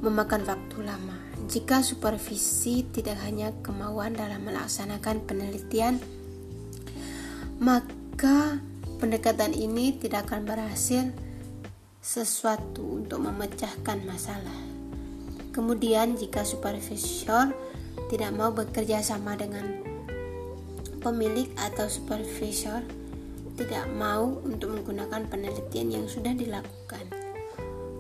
memakan 0.02 0.50
waktu 0.50 0.82
lama. 0.82 1.14
Jika 1.46 1.86
supervisi 1.86 2.82
tidak 2.90 3.22
hanya 3.22 3.54
kemauan 3.62 4.18
dalam 4.18 4.42
melaksanakan 4.50 5.22
penelitian, 5.30 6.02
maka 7.62 8.58
pendekatan 8.98 9.54
ini 9.54 9.94
tidak 9.94 10.26
akan 10.32 10.42
berhasil 10.48 11.14
sesuatu 12.02 13.06
untuk 13.06 13.22
memecahkan 13.22 14.02
masalah. 14.10 14.58
Kemudian, 15.54 16.18
jika 16.18 16.42
supervisor 16.42 17.54
tidak 18.10 18.32
mau 18.34 18.50
bekerja 18.50 19.06
sama 19.06 19.38
dengan 19.38 19.92
pemilik 21.04 21.52
atau 21.60 21.92
supervisor, 21.92 23.01
tidak 23.58 23.88
mau 23.96 24.40
untuk 24.44 24.76
menggunakan 24.76 25.28
penelitian 25.28 25.90
yang 26.02 26.06
sudah 26.08 26.32
dilakukan 26.36 27.06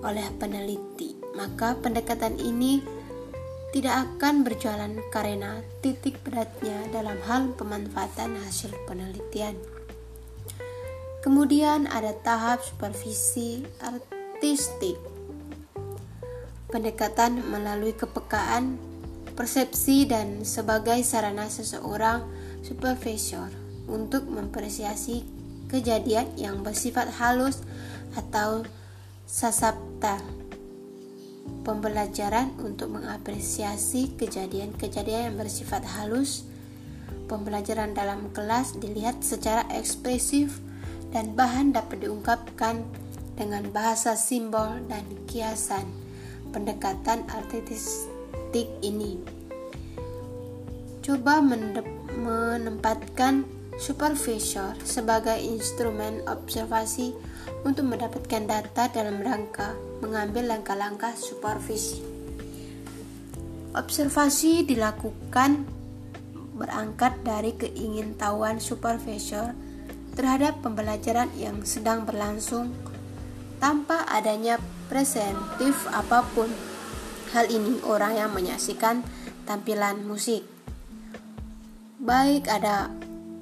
oleh 0.01 0.25
peneliti, 0.41 1.13
maka 1.37 1.77
pendekatan 1.77 2.37
ini 2.41 2.81
tidak 3.71 4.03
akan 4.03 4.43
berjalan 4.43 4.99
karena 5.15 5.63
titik 5.79 6.19
beratnya 6.27 6.75
dalam 6.91 7.15
hal 7.23 7.55
pemanfaatan 7.55 8.35
hasil 8.43 8.75
penelitian. 8.83 9.55
Kemudian 11.23 11.87
ada 11.87 12.11
tahap 12.11 12.65
supervisi 12.65 13.63
artistik. 13.79 14.97
Pendekatan 16.67 17.45
melalui 17.47 17.93
kepekaan, 17.93 18.79
persepsi 19.37 20.09
dan 20.09 20.43
sebagai 20.43 20.99
sarana 21.05 21.47
seseorang 21.47 22.25
supervisor 22.65 23.53
untuk 23.87 24.27
mempresiasi 24.27 25.40
kejadian 25.71 26.27
yang 26.35 26.59
bersifat 26.59 27.07
halus 27.15 27.63
atau 28.19 28.67
sasapta 29.23 30.19
pembelajaran 31.63 32.51
untuk 32.59 32.91
mengapresiasi 32.91 34.11
kejadian-kejadian 34.19 35.31
yang 35.31 35.37
bersifat 35.39 35.87
halus. 35.97 36.43
Pembelajaran 37.31 37.95
dalam 37.95 38.27
kelas 38.35 38.75
dilihat 38.75 39.23
secara 39.23 39.63
ekspresif 39.71 40.59
dan 41.15 41.31
bahan 41.31 41.71
dapat 41.71 42.03
diungkapkan 42.03 42.83
dengan 43.39 43.71
bahasa 43.71 44.19
simbol 44.19 44.83
dan 44.91 45.07
kiasan 45.31 45.87
pendekatan 46.51 47.23
artistik 47.31 48.67
ini. 48.83 49.15
Coba 50.99 51.39
menempatkan 51.39 53.60
supervisor 53.81 54.77
sebagai 54.85 55.41
instrumen 55.41 56.21
observasi 56.29 57.17
untuk 57.65 57.89
mendapatkan 57.89 58.45
data 58.45 58.93
dalam 58.93 59.17
rangka 59.25 59.73
mengambil 60.05 60.53
langkah-langkah 60.53 61.17
supervisi. 61.17 62.05
Observasi 63.73 64.69
dilakukan 64.69 65.65
berangkat 66.53 67.17
dari 67.25 67.57
keingintahuan 67.57 68.61
supervisor 68.61 69.57
terhadap 70.13 70.61
pembelajaran 70.61 71.33
yang 71.33 71.65
sedang 71.65 72.05
berlangsung 72.05 72.69
tanpa 73.57 74.05
adanya 74.05 74.61
presentif 74.91 75.89
apa 75.89 76.21
pun. 76.37 76.51
Hal 77.31 77.47
ini 77.47 77.79
orang 77.87 78.19
yang 78.19 78.29
menyaksikan 78.35 79.07
tampilan 79.47 80.03
musik. 80.03 80.43
Baik 81.95 82.51
ada 82.51 82.91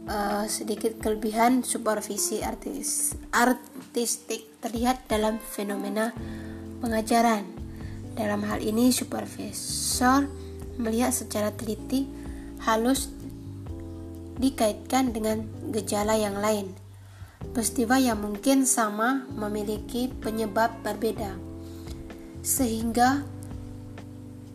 uh, 0.07 0.45
sedikit 0.47 1.01
kelebihan 1.01 1.65
supervisi 1.65 2.39
artis 2.45 3.17
artistik 3.33 4.47
terlihat 4.63 5.09
dalam 5.09 5.41
fenomena 5.41 6.13
pengajaran. 6.79 7.43
Dalam 8.15 8.43
hal 8.47 8.59
ini 8.59 8.91
supervisor 8.91 10.27
melihat 10.79 11.11
secara 11.11 11.51
teliti 11.55 12.07
halus 12.63 13.11
dikaitkan 14.39 15.11
dengan 15.11 15.43
gejala 15.71 16.15
yang 16.15 16.39
lain. 16.39 16.71
Peristiwa 17.55 17.95
yang 17.99 18.19
mungkin 18.19 18.67
sama 18.67 19.27
memiliki 19.31 20.11
penyebab 20.11 20.83
berbeda. 20.83 21.35
Sehingga 22.43 23.23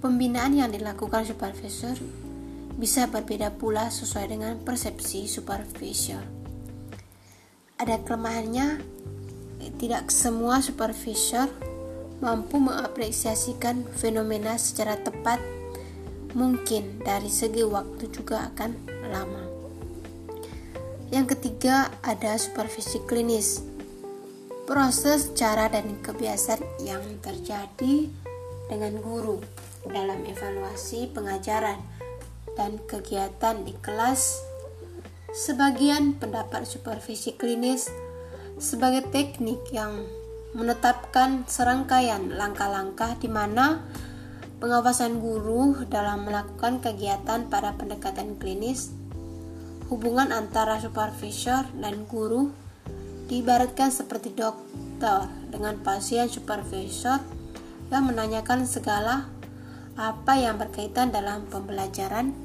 pembinaan 0.05 0.53
yang 0.57 0.69
dilakukan 0.69 1.25
supervisor 1.25 1.97
bisa 2.75 3.07
berbeda 3.07 3.55
pula 3.55 3.87
sesuai 3.91 4.35
dengan 4.35 4.55
persepsi 4.63 5.31
superficial. 5.31 6.23
Ada 7.79 8.03
kelemahannya, 8.03 8.83
tidak 9.79 10.11
semua 10.11 10.63
supervisor 10.63 11.51
mampu 12.23 12.59
mengapresiasikan 12.63 13.87
fenomena 13.99 14.59
secara 14.59 14.99
tepat. 14.99 15.39
Mungkin 16.35 17.07
dari 17.07 17.31
segi 17.31 17.63
waktu 17.63 18.11
juga 18.11 18.51
akan 18.51 18.71
lama. 19.07 19.45
Yang 21.15 21.39
ketiga 21.39 21.95
ada 22.03 22.35
supervisi 22.35 22.99
klinis. 23.07 23.63
Proses, 24.67 25.31
cara, 25.39 25.71
dan 25.71 26.01
kebiasaan 26.03 26.65
yang 26.83 27.05
terjadi 27.23 28.11
dengan 28.67 28.99
guru 28.99 29.39
dalam 29.87 30.25
evaluasi 30.25 31.13
pengajaran 31.13 31.94
dan 32.55 32.79
kegiatan 32.87 33.63
di 33.67 33.75
kelas, 33.83 34.43
sebagian 35.35 36.15
pendapat 36.19 36.67
supervisi 36.67 37.35
klinis 37.35 37.91
sebagai 38.59 39.11
teknik 39.11 39.59
yang 39.75 40.07
menetapkan 40.55 41.43
serangkaian 41.51 42.31
langkah-langkah 42.31 43.19
di 43.19 43.27
mana 43.27 43.83
pengawasan 44.63 45.19
guru 45.19 45.75
dalam 45.91 46.23
melakukan 46.23 46.79
kegiatan 46.79 47.51
pada 47.51 47.75
pendekatan 47.75 48.39
klinis, 48.39 48.95
hubungan 49.91 50.31
antara 50.31 50.79
supervisor 50.79 51.67
dan 51.75 52.07
guru 52.07 52.55
diibaratkan 53.27 53.91
seperti 53.91 54.31
dokter 54.31 55.27
dengan 55.51 55.81
pasien 55.83 56.31
supervisor 56.31 57.19
yang 57.91 58.07
menanyakan 58.07 58.65
segala 58.65 59.27
apa 59.95 60.39
yang 60.39 60.59
berkaitan 60.59 61.11
dalam 61.15 61.47
pembelajaran 61.51 62.44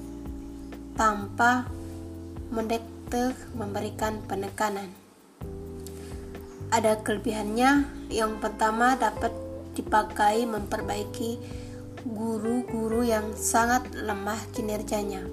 tanpa 0.99 1.63
mendekte 2.51 3.31
memberikan 3.55 4.19
penekanan. 4.27 4.91
Ada 6.75 6.99
kelebihannya, 6.99 7.87
yang 8.11 8.43
pertama 8.43 8.99
dapat 8.99 9.31
dipakai 9.79 10.43
memperbaiki 10.43 11.39
guru-guru 12.03 13.07
yang 13.07 13.31
sangat 13.31 13.87
lemah 13.95 14.43
kinerjanya. 14.51 15.23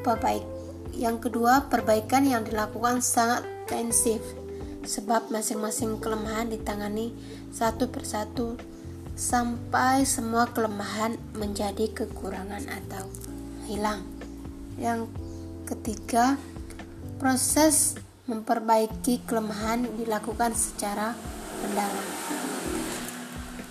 Perbaik. 0.00 0.48
Yang 0.96 1.28
kedua, 1.28 1.68
perbaikan 1.68 2.24
yang 2.24 2.42
dilakukan 2.48 3.04
sangat 3.04 3.44
intensif 3.68 4.24
sebab 4.88 5.28
masing-masing 5.28 6.00
kelemahan 6.00 6.48
ditangani 6.48 7.12
satu 7.52 7.92
persatu 7.92 8.56
sampai 9.12 10.08
semua 10.08 10.48
kelemahan 10.48 11.20
menjadi 11.36 11.92
kekurangan 11.92 12.64
atau 12.64 13.04
hilang. 13.68 14.17
Yang 14.78 15.10
ketiga, 15.66 16.38
proses 17.18 17.98
memperbaiki 18.30 19.26
kelemahan 19.26 19.84
dilakukan 19.98 20.54
secara 20.54 21.18
mendalam. 21.66 22.06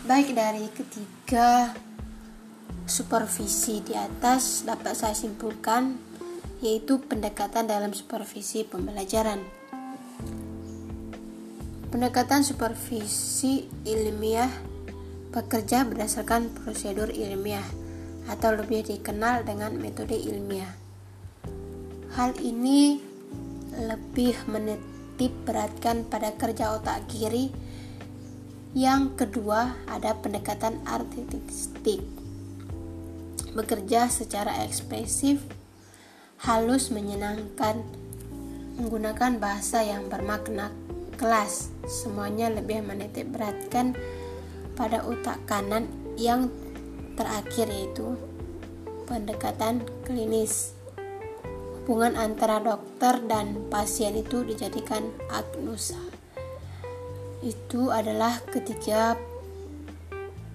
Baik 0.07 0.35
dari 0.35 0.67
ketiga 0.71 1.75
supervisi 2.87 3.83
di 3.83 3.91
atas 3.91 4.63
dapat 4.63 4.95
saya 4.95 5.11
simpulkan 5.11 5.99
yaitu 6.63 6.97
pendekatan 7.03 7.67
dalam 7.67 7.91
supervisi 7.91 8.63
pembelajaran. 8.63 9.43
Pendekatan 11.91 12.41
supervisi 12.41 13.67
ilmiah 13.87 14.49
bekerja 15.31 15.85
berdasarkan 15.85 16.49
prosedur 16.63 17.13
ilmiah 17.13 17.67
atau 18.27 18.55
lebih 18.57 18.87
dikenal 18.87 19.45
dengan 19.45 19.75
metode 19.77 20.17
ilmiah. 20.17 20.86
Hal 22.17 22.33
ini 22.41 22.97
lebih 23.77 24.33
menitip 24.49 25.29
beratkan 25.45 26.01
pada 26.01 26.33
kerja 26.33 26.73
otak 26.73 27.05
kiri. 27.13 27.53
Yang 28.73 29.21
kedua, 29.21 29.77
ada 29.85 30.17
pendekatan 30.17 30.81
artistik. 30.89 32.01
bekerja 33.53 34.05
secara 34.09 34.65
ekspresif, 34.65 35.41
halus, 36.45 36.93
menyenangkan, 36.93 37.81
menggunakan 38.77 39.41
bahasa 39.41 39.81
yang 39.81 40.09
bermakna 40.09 40.69
kelas. 41.17 41.73
Semuanya 41.85 42.53
lebih 42.53 42.85
menitik 42.85 43.29
beratkan 43.33 43.97
pada 44.77 45.01
otak 45.05 45.41
kanan 45.49 45.89
yang 46.21 46.53
terakhir 47.17 47.65
yaitu 47.65 48.13
pendekatan 49.09 49.81
klinis. 50.05 50.76
Hubungan 51.87 52.19
antara 52.19 52.59
dokter 52.59 53.15
dan 53.31 53.71
pasien 53.71 54.19
itu 54.19 54.43
dijadikan 54.43 55.07
agnosa. 55.31 55.95
Itu 57.39 57.95
adalah 57.95 58.43
ketiga 58.43 59.15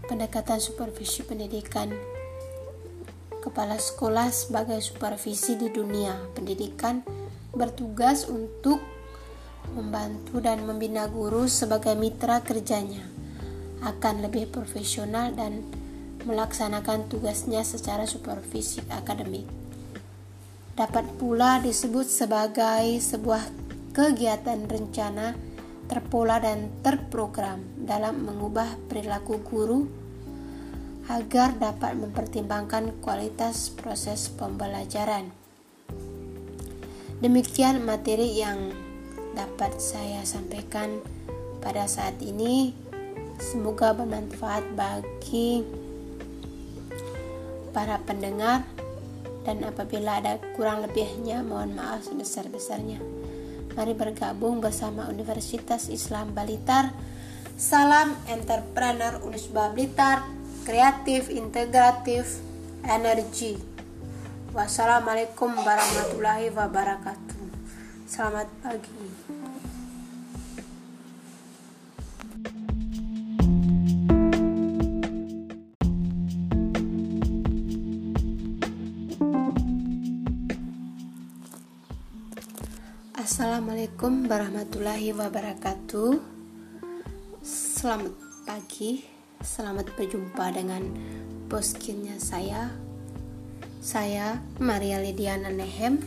pendekatan 0.05 0.61
supervisi 0.61 1.25
pendidikan 1.25 1.89
kepala 3.41 3.81
sekolah 3.81 4.29
sebagai 4.29 4.77
supervisi 4.85 5.57
di 5.57 5.73
dunia 5.73 6.13
pendidikan 6.37 7.01
bertugas 7.57 8.29
untuk 8.29 8.85
membantu 9.73 10.37
dan 10.45 10.69
membina 10.69 11.09
guru 11.09 11.49
sebagai 11.49 11.97
mitra 11.97 12.45
kerjanya 12.45 13.09
akan 13.81 14.29
lebih 14.29 14.53
profesional 14.53 15.33
dan 15.33 15.65
melaksanakan 16.29 17.09
tugasnya 17.09 17.65
secara 17.65 18.05
supervisi 18.05 18.85
akademik. 18.93 19.62
Dapat 20.73 21.21
pula 21.21 21.61
disebut 21.61 22.09
sebagai 22.09 22.97
sebuah 22.97 23.45
kegiatan 23.93 24.65
rencana 24.65 25.37
terpola 25.85 26.41
dan 26.41 26.73
terprogram 26.81 27.61
dalam 27.77 28.25
mengubah 28.25 28.81
perilaku 28.89 29.45
guru 29.45 29.85
agar 31.13 31.61
dapat 31.61 31.93
mempertimbangkan 32.01 33.05
kualitas 33.05 33.69
proses 33.69 34.33
pembelajaran. 34.33 35.29
Demikian 37.21 37.85
materi 37.85 38.41
yang 38.41 38.73
dapat 39.37 39.77
saya 39.77 40.25
sampaikan 40.25 41.05
pada 41.61 41.85
saat 41.85 42.17
ini. 42.25 42.73
Semoga 43.37 43.93
bermanfaat 43.93 44.73
bagi 44.73 45.67
para 47.77 48.01
pendengar 48.09 48.65
dan 49.43 49.63
apabila 49.67 50.23
ada 50.23 50.39
kurang 50.55 50.87
lebihnya 50.87 51.43
mohon 51.43 51.75
maaf 51.75 52.07
sebesar-besarnya. 52.07 53.03
Mari 53.73 53.97
bergabung 53.97 54.61
bersama 54.61 55.09
Universitas 55.09 55.89
Islam 55.89 56.37
Balitar. 56.37 56.93
Salam 57.57 58.13
entrepreneur 58.29 59.23
Unisba 59.25 59.73
Blitar 59.73 60.25
kreatif, 60.63 61.29
integratif, 61.31 62.39
energi. 62.87 63.59
Wassalamualaikum 64.55 65.51
warahmatullahi 65.51 66.53
wabarakatuh. 66.55 67.43
Selamat 68.07 68.49
pagi. 68.63 69.42
Assalamualaikum 83.33 84.29
warahmatullahi 84.29 85.17
wabarakatuh. 85.17 86.21
Selamat 87.41 88.13
pagi. 88.45 89.09
Selamat 89.41 89.89
berjumpa 89.97 90.53
dengan 90.53 90.93
boskinnya 91.49 92.21
saya 92.21 92.69
Saya 93.81 94.37
Maria 94.61 95.01
Lidiana 95.01 95.49
Nehem 95.49 96.05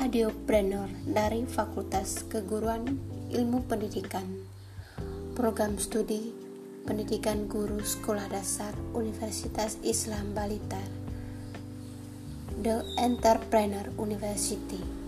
Adiopreneur 0.00 0.88
dari 1.04 1.44
Fakultas 1.44 2.24
Keguruan 2.24 2.96
Ilmu 3.28 3.68
Pendidikan 3.68 4.24
Program 5.36 5.76
Studi 5.76 6.32
Pendidikan 6.88 7.52
Guru 7.52 7.84
Sekolah 7.84 8.32
Dasar 8.32 8.72
Universitas 8.96 9.76
Islam 9.84 10.32
Balitar 10.32 10.88
The 12.64 12.80
Entrepreneur 12.96 13.84
University 14.00 15.03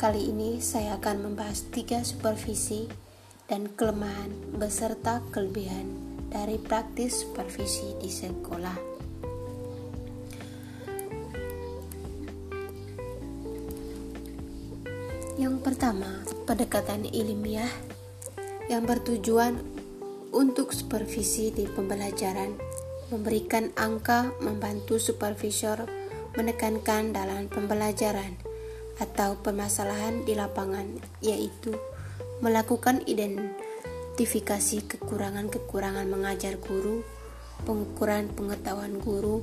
Kali 0.00 0.32
ini 0.32 0.64
saya 0.64 0.96
akan 0.96 1.28
membahas 1.28 1.68
tiga 1.68 2.00
supervisi 2.00 2.88
dan 3.52 3.68
kelemahan 3.68 4.32
beserta 4.56 5.20
kelebihan 5.28 5.92
dari 6.32 6.56
praktis 6.56 7.20
supervisi 7.20 8.00
di 8.00 8.08
sekolah. 8.08 8.80
Yang 15.36 15.56
pertama, 15.60 16.24
pendekatan 16.48 17.04
ilmiah 17.04 17.68
yang 18.72 18.88
bertujuan 18.88 19.60
untuk 20.32 20.72
supervisi 20.72 21.52
di 21.52 21.68
pembelajaran, 21.68 22.56
memberikan 23.12 23.68
angka 23.76 24.32
membantu 24.40 24.96
supervisor 24.96 25.84
menekankan 26.40 27.12
dalam 27.12 27.52
pembelajaran 27.52 28.49
atau 29.00 29.40
permasalahan 29.40 30.28
di 30.28 30.36
lapangan, 30.36 31.00
yaitu 31.24 31.72
melakukan 32.44 33.00
identifikasi 33.08 34.84
kekurangan-kekurangan 34.84 36.04
mengajar 36.04 36.60
guru, 36.60 37.00
pengukuran 37.64 38.28
pengetahuan 38.36 39.00
guru 39.00 39.40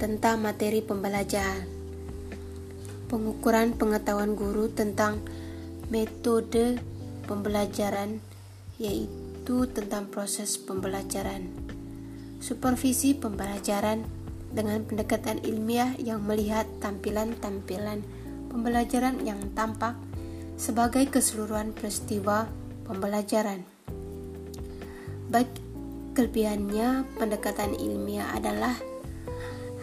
tentang 0.00 0.40
materi 0.40 0.80
pembelajaran, 0.80 1.68
pengukuran 3.12 3.76
pengetahuan 3.76 4.32
guru 4.32 4.72
tentang 4.72 5.20
metode 5.92 6.80
pembelajaran, 7.28 8.24
yaitu 8.80 9.68
tentang 9.68 10.08
proses 10.08 10.56
pembelajaran, 10.56 11.52
supervisi 12.40 13.12
pembelajaran 13.12 14.04
dengan 14.54 14.86
pendekatan 14.88 15.44
ilmiah 15.44 15.92
yang 16.00 16.24
melihat 16.24 16.64
tampilan-tampilan 16.80 18.06
pembelajaran 18.54 19.18
yang 19.26 19.42
tampak 19.58 19.98
sebagai 20.54 21.10
keseluruhan 21.10 21.74
peristiwa 21.74 22.46
pembelajaran. 22.86 23.66
Baik 25.26 25.50
kelebihannya 26.14 27.02
pendekatan 27.18 27.74
ilmiah 27.74 28.30
adalah 28.30 28.78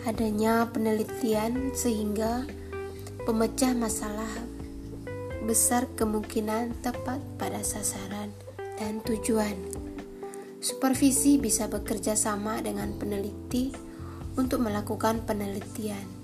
adanya 0.08 0.72
penelitian 0.72 1.76
sehingga 1.76 2.48
pemecah 3.28 3.76
masalah 3.76 4.32
besar 5.44 5.92
kemungkinan 6.00 6.80
tepat 6.80 7.20
pada 7.36 7.60
sasaran 7.68 8.32
dan 8.80 9.04
tujuan. 9.04 9.60
Supervisi 10.62 11.42
bisa 11.42 11.68
bekerja 11.68 12.14
sama 12.16 12.62
dengan 12.62 12.94
peneliti 12.96 13.74
untuk 14.38 14.62
melakukan 14.64 15.26
penelitian, 15.26 16.21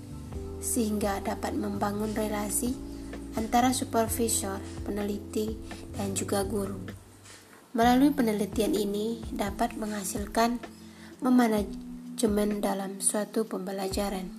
sehingga 0.58 1.22
dapat 1.22 1.54
membangun 1.54 2.14
relasi 2.14 2.74
antara 3.38 3.70
supervisor, 3.70 4.58
peneliti, 4.82 5.54
dan 5.94 6.14
juga 6.18 6.42
guru. 6.42 6.78
Melalui 7.76 8.10
penelitian 8.10 8.74
ini 8.74 9.22
dapat 9.30 9.78
menghasilkan 9.78 10.58
memanajemen 11.22 12.58
dalam 12.58 12.98
suatu 12.98 13.46
pembelajaran. 13.46 14.34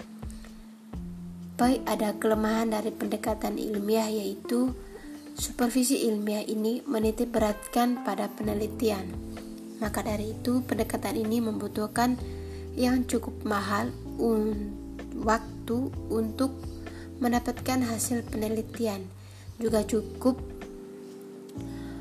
Baik 1.60 1.84
ada 1.88 2.16
kelemahan 2.16 2.72
dari 2.72 2.92
pendekatan 2.92 3.60
ilmiah 3.60 4.08
yaitu 4.08 4.72
supervisi 5.36 6.08
ilmiah 6.08 6.44
ini 6.44 6.84
menitik 6.88 7.32
beratkan 7.36 8.04
pada 8.04 8.32
penelitian. 8.32 9.08
Maka 9.80 10.04
dari 10.04 10.36
itu 10.36 10.60
pendekatan 10.64 11.16
ini 11.16 11.40
membutuhkan 11.40 12.20
yang 12.76 13.08
cukup 13.08 13.36
mahal 13.48 13.92
un 14.20 14.72
untuk 16.10 16.58
mendapatkan 17.20 17.84
hasil 17.84 18.26
penelitian 18.32 19.06
juga 19.60 19.84
cukup 19.84 20.40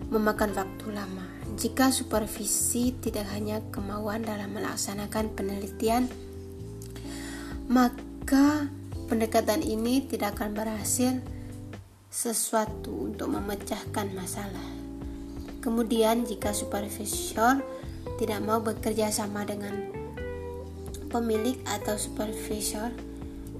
memakan 0.09 0.57
waktu 0.57 0.87
lama. 0.94 1.26
Jika 1.59 1.90
supervisi 1.90 2.94
tidak 3.02 3.28
hanya 3.35 3.59
kemauan 3.74 4.22
dalam 4.22 4.54
melaksanakan 4.54 5.35
penelitian, 5.35 6.07
maka 7.66 8.70
pendekatan 9.11 9.61
ini 9.61 10.07
tidak 10.07 10.38
akan 10.38 10.54
berhasil 10.54 11.18
sesuatu 12.09 13.11
untuk 13.11 13.28
memecahkan 13.35 14.14
masalah. 14.14 14.68
Kemudian, 15.59 16.24
jika 16.24 16.54
supervisor 16.54 17.61
tidak 18.16 18.40
mau 18.40 18.62
bekerja 18.62 19.11
sama 19.11 19.42
dengan 19.42 19.74
pemilik 21.11 21.59
atau 21.66 21.98
supervisor 21.98 22.94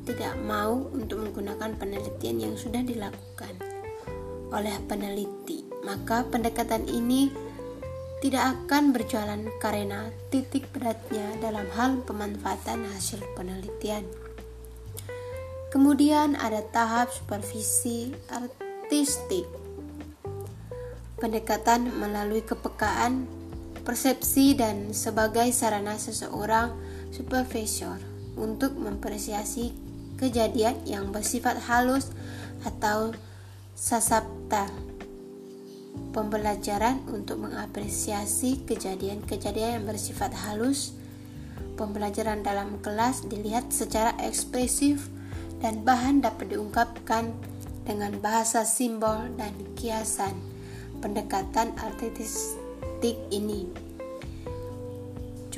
tidak 0.09 0.33
mau 0.41 0.89
untuk 0.97 1.21
menggunakan 1.21 1.77
penelitian 1.77 2.49
yang 2.49 2.55
sudah 2.57 2.81
dilakukan 2.81 3.53
oleh 4.49 4.73
peneliti 4.89 5.69
maka 5.85 6.25
pendekatan 6.29 6.89
ini 6.89 7.29
tidak 8.19 8.67
akan 8.67 8.91
berjalan 8.91 9.47
karena 9.63 10.11
titik 10.29 10.67
beratnya 10.75 11.39
dalam 11.39 11.65
hal 11.79 12.03
pemanfaatan 12.03 12.83
hasil 12.93 13.23
penelitian. 13.39 14.03
Kemudian 15.71 16.35
ada 16.35 16.61
tahap 16.61 17.09
supervisi 17.15 18.11
artistik. 18.29 19.47
Pendekatan 21.19 21.95
melalui 21.95 22.43
kepekaan, 22.43 23.27
persepsi 23.87 24.55
dan 24.59 24.91
sebagai 24.95 25.51
sarana 25.55 25.95
seseorang 25.99 26.75
supervisor 27.11 27.99
untuk 28.39 28.75
mempresiasi 28.79 29.88
kejadian 30.19 30.83
yang 30.85 31.15
bersifat 31.15 31.63
halus 31.71 32.11
atau 32.67 33.15
sasapta 33.79 34.67
pembelajaran 36.11 37.07
untuk 37.09 37.47
mengapresiasi 37.47 38.67
kejadian-kejadian 38.67 39.83
yang 39.83 39.87
bersifat 39.87 40.35
halus. 40.35 40.99
Pembelajaran 41.79 42.43
dalam 42.43 42.83
kelas 42.83 43.23
dilihat 43.31 43.71
secara 43.71 44.11
ekspresif 44.19 45.07
dan 45.63 45.87
bahan 45.87 46.19
dapat 46.19 46.51
diungkapkan 46.51 47.31
dengan 47.87 48.19
bahasa 48.19 48.67
simbol 48.67 49.31
dan 49.39 49.55
kiasan. 49.79 50.35
Pendekatan 50.99 51.79
artistik 51.79 53.15
ini 53.31 53.89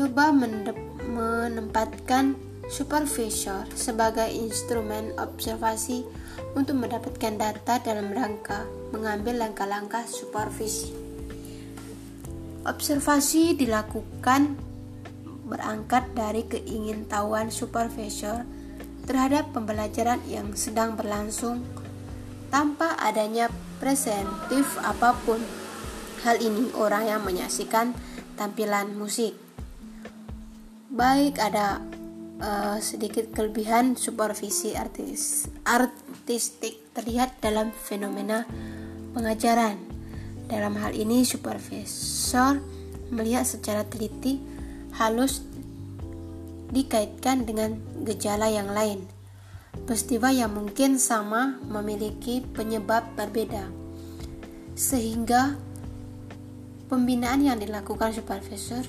coba 0.01 0.33
menempatkan 0.33 2.33
supervisor 2.70 3.66
sebagai 3.74 4.30
instrumen 4.30 5.11
observasi 5.18 6.06
untuk 6.54 6.78
mendapatkan 6.78 7.35
data 7.35 7.83
dalam 7.83 8.14
rangka 8.14 8.64
mengambil 8.94 9.42
langkah-langkah 9.42 10.06
supervisi. 10.06 10.94
Observasi 12.62 13.59
dilakukan 13.59 14.54
berangkat 15.50 16.06
dari 16.14 16.46
keingintahuan 16.46 17.50
supervisor 17.50 18.46
terhadap 19.11 19.50
pembelajaran 19.50 20.22
yang 20.30 20.54
sedang 20.54 20.94
berlangsung 20.94 21.66
tanpa 22.54 22.94
adanya 23.02 23.50
presentif 23.83 24.78
apa 24.87 25.18
pun. 25.26 25.42
Hal 26.22 26.38
ini 26.38 26.70
orang 26.76 27.09
yang 27.09 27.24
menyaksikan 27.26 27.96
tampilan 28.38 28.92
musik. 28.94 29.35
Baik 30.92 31.40
ada 31.40 31.80
uh, 32.40 32.81
sedikit 32.81 33.31
kelebihan 33.31 33.94
supervisi 33.94 34.74
artis 34.74 35.46
artistik 35.62 36.81
terlihat 36.96 37.38
dalam 37.38 37.70
fenomena 37.70 38.48
pengajaran. 39.14 39.79
Dalam 40.50 40.74
hal 40.83 40.98
ini 40.98 41.22
supervisor 41.22 42.59
melihat 43.14 43.46
secara 43.46 43.87
teliti 43.87 44.42
halus 44.98 45.46
dikaitkan 46.74 47.46
dengan 47.46 47.79
gejala 48.03 48.50
yang 48.50 48.70
lain. 48.74 49.07
Peristiwa 49.87 50.35
yang 50.35 50.50
mungkin 50.50 50.98
sama 50.98 51.62
memiliki 51.62 52.42
penyebab 52.42 53.07
berbeda. 53.14 53.70
Sehingga 54.74 55.55
pembinaan 56.90 57.46
yang 57.46 57.59
dilakukan 57.62 58.11
supervisor 58.11 58.83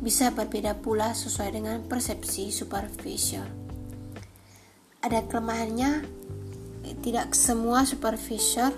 bisa 0.00 0.32
berbeda 0.32 0.76
pula 0.80 1.16
sesuai 1.16 1.56
dengan 1.56 1.80
persepsi 1.84 2.52
supervisor. 2.52 3.46
Ada 5.00 5.24
kelemahannya, 5.30 6.02
tidak 7.00 7.32
semua 7.38 7.86
supervisor 7.86 8.74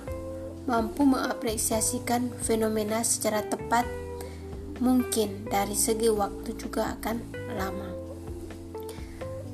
mampu 0.69 1.09
mengapresiasikan 1.09 2.29
fenomena 2.45 3.01
secara 3.01 3.41
tepat. 3.41 3.89
Mungkin 4.79 5.51
dari 5.51 5.75
segi 5.75 6.07
waktu 6.07 6.55
juga 6.55 6.95
akan 7.01 7.17
lama. 7.59 7.91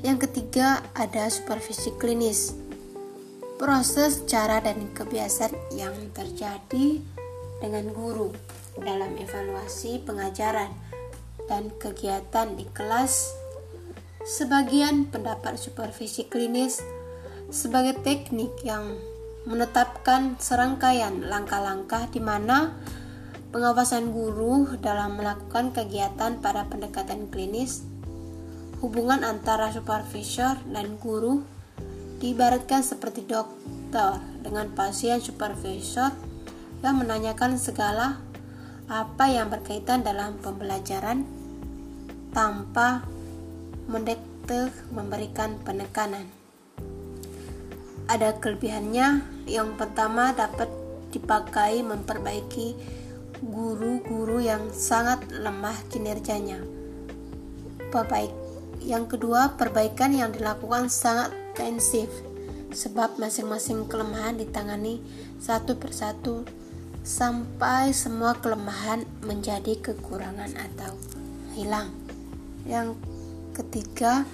Yang 0.05 0.29
ketiga 0.29 0.85
ada 0.93 1.33
supervisi 1.33 1.95
klinis. 1.97 2.53
Proses, 3.57 4.21
cara, 4.29 4.61
dan 4.61 4.93
kebiasaan 4.93 5.57
yang 5.73 5.97
terjadi 6.13 7.01
dengan 7.63 7.89
guru 7.97 8.29
dalam 8.77 9.17
evaluasi 9.17 10.05
pengajaran 10.05 10.69
dan 11.51 11.73
kegiatan 11.77 12.57
di 12.57 12.65
kelas. 12.73 13.35
Sebagian 14.25 15.13
pendapat 15.13 15.61
supervisi 15.61 16.25
klinis 16.25 16.81
sebagai 17.53 18.01
teknik 18.01 18.51
yang 18.65 18.97
menetapkan 19.45 20.41
serangkaian 20.41 21.29
langkah-langkah 21.29 22.09
di 22.09 22.21
mana 22.21 22.73
pengawasan 23.53 24.11
guru 24.11 24.67
dalam 24.81 25.21
melakukan 25.21 25.71
kegiatan 25.71 26.41
pada 26.41 26.67
pendekatan 26.67 27.29
klinis, 27.29 27.85
hubungan 28.81 29.23
antara 29.23 29.69
supervisor 29.71 30.59
dan 30.73 30.97
guru 30.97 31.45
diibaratkan 32.19 32.81
seperti 32.81 33.29
dokter 33.29 34.17
dengan 34.41 34.73
pasien 34.73 35.21
supervisor 35.21 36.09
yang 36.81 36.97
menanyakan 36.99 37.61
segala 37.61 38.19
apa 38.89 39.29
yang 39.29 39.49
berkaitan 39.53 40.05
dalam 40.05 40.37
pembelajaran 40.41 41.25
tanpa 42.35 43.07
mendekte 43.87 44.75
memberikan 44.91 45.57
penekanan. 45.63 46.27
Ada 48.05 48.37
kelebihannya, 48.37 49.25
yang 49.49 49.81
pertama 49.81 50.37
dapat 50.37 50.69
dipakai 51.09 51.81
memperbaiki 51.81 52.77
guru-guru 53.41 54.43
yang 54.43 54.69
sangat 54.75 55.25
lemah 55.33 55.79
kinerjanya. 55.89 56.61
Perbaik. 57.89 58.35
Yang 58.85 59.17
kedua, 59.17 59.57
perbaikan 59.57 60.13
yang 60.13 60.35
dilakukan 60.35 60.93
sangat 60.93 61.33
intensif 61.33 62.11
sebab 62.75 63.17
masing-masing 63.17 63.87
kelemahan 63.87 64.37
ditangani 64.37 65.01
satu 65.39 65.79
persatu 65.79 66.45
sampai 67.07 67.95
semua 67.95 68.37
kelemahan 68.37 69.07
menjadi 69.25 69.79
kekurangan 69.81 70.53
atau 70.59 70.93
hilang. 71.57 72.04
Yang 72.65 72.97
ketiga, 73.53 74.25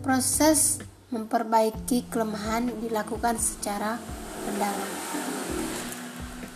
proses 0.00 0.80
memperbaiki 1.12 2.08
kelemahan 2.08 2.72
dilakukan 2.80 3.36
secara 3.36 4.00
mendalam. 4.48 4.90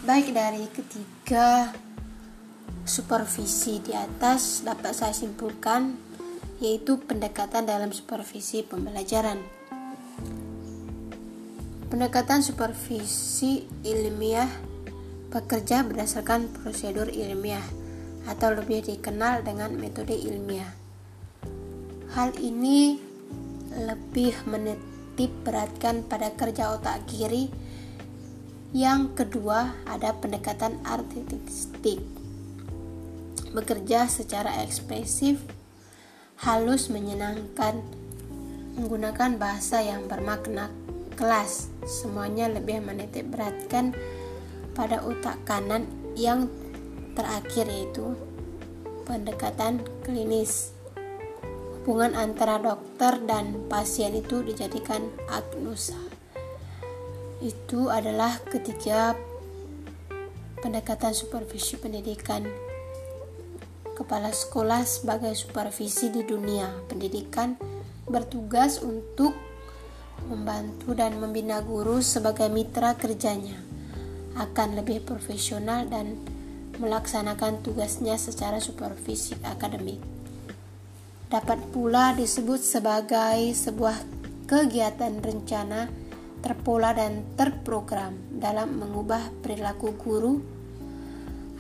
Baik 0.05 0.37
dari 0.37 0.69
ketiga 0.69 1.73
supervisi 2.85 3.81
di 3.81 3.97
atas 3.97 4.61
dapat 4.61 4.93
saya 4.93 5.17
simpulkan 5.17 5.97
yaitu 6.61 7.01
pendekatan 7.01 7.65
dalam 7.65 7.91
supervisi 7.91 8.63
pembelajaran. 8.63 9.41
Pendekatan 11.89 12.45
supervisi 12.45 13.65
ilmiah 13.83 14.49
bekerja 15.33 15.83
berdasarkan 15.83 16.53
prosedur 16.53 17.11
ilmiah 17.11 17.65
atau 18.29 18.55
lebih 18.55 18.87
dikenal 18.87 19.43
dengan 19.43 19.75
metode 19.75 20.15
ilmiah. 20.15 20.84
Hal 22.15 22.31
ini 22.39 22.95
lebih 23.75 24.47
menitip 24.47 25.35
beratkan 25.43 26.07
pada 26.07 26.31
kerja 26.31 26.71
otak 26.79 27.11
kiri. 27.11 27.51
Yang 28.71 29.19
kedua, 29.19 29.75
ada 29.83 30.15
pendekatan 30.15 30.79
artistik. 30.87 31.99
Bekerja 33.51 34.07
secara 34.07 34.63
ekspresif, 34.63 35.43
halus 36.47 36.87
menyenangkan, 36.87 37.83
menggunakan 38.79 39.35
bahasa 39.35 39.83
yang 39.83 40.07
bermakna 40.07 40.71
kelas. 41.19 41.67
Semuanya 41.83 42.47
lebih 42.47 42.79
menitik 42.79 43.27
beratkan 43.27 43.91
pada 44.79 45.03
otak 45.03 45.43
kanan 45.51 45.91
yang 46.15 46.47
terakhir 47.19 47.67
yaitu 47.67 48.15
pendekatan 49.03 49.83
klinis. 50.07 50.74
Hubungan 51.85 52.17
antara 52.17 52.57
dokter 52.57 53.21
dan 53.29 53.69
pasien 53.69 54.17
itu 54.17 54.41
dijadikan 54.41 55.05
agnosa. 55.29 56.01
Itu 57.45 57.93
adalah 57.93 58.41
ketiga 58.49 59.13
pendekatan 60.65 61.13
supervisi 61.13 61.77
pendidikan 61.77 62.49
kepala 64.01 64.33
sekolah 64.33 64.81
sebagai 64.89 65.37
supervisi 65.37 66.09
di 66.09 66.25
dunia 66.25 66.73
pendidikan 66.89 67.61
bertugas 68.09 68.81
untuk 68.81 69.37
membantu 70.25 70.97
dan 70.97 71.21
membina 71.21 71.61
guru 71.61 72.01
sebagai 72.01 72.49
mitra 72.49 72.97
kerjanya 72.97 73.61
akan 74.41 74.81
lebih 74.81 75.05
profesional 75.05 75.85
dan 75.85 76.17
melaksanakan 76.81 77.61
tugasnya 77.61 78.17
secara 78.17 78.57
supervisi 78.57 79.37
akademik. 79.45 80.14
Dapat 81.33 81.61
pula 81.73 82.13
disebut 82.13 82.61
sebagai 82.61 83.53
sebuah 83.57 83.97
kegiatan 84.45 85.19
rencana 85.25 85.89
terpola 86.45 86.93
dan 86.93 87.25
terprogram 87.41 88.13
dalam 88.37 88.77
mengubah 88.77 89.33
perilaku 89.41 89.97
guru 89.97 90.45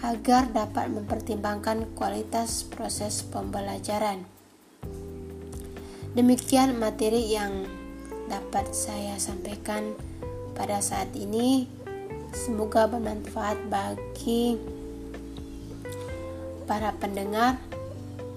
agar 0.04 0.52
dapat 0.52 0.92
mempertimbangkan 0.92 1.96
kualitas 1.96 2.68
proses 2.68 3.24
pembelajaran. 3.24 4.28
Demikian 6.12 6.76
materi 6.76 7.32
yang 7.32 7.64
dapat 8.28 8.76
saya 8.76 9.16
sampaikan 9.16 9.96
pada 10.52 10.84
saat 10.84 11.08
ini. 11.16 11.66
Semoga 12.34 12.84
bermanfaat 12.90 13.70
bagi 13.70 14.58
para 16.68 16.90
pendengar 16.98 17.56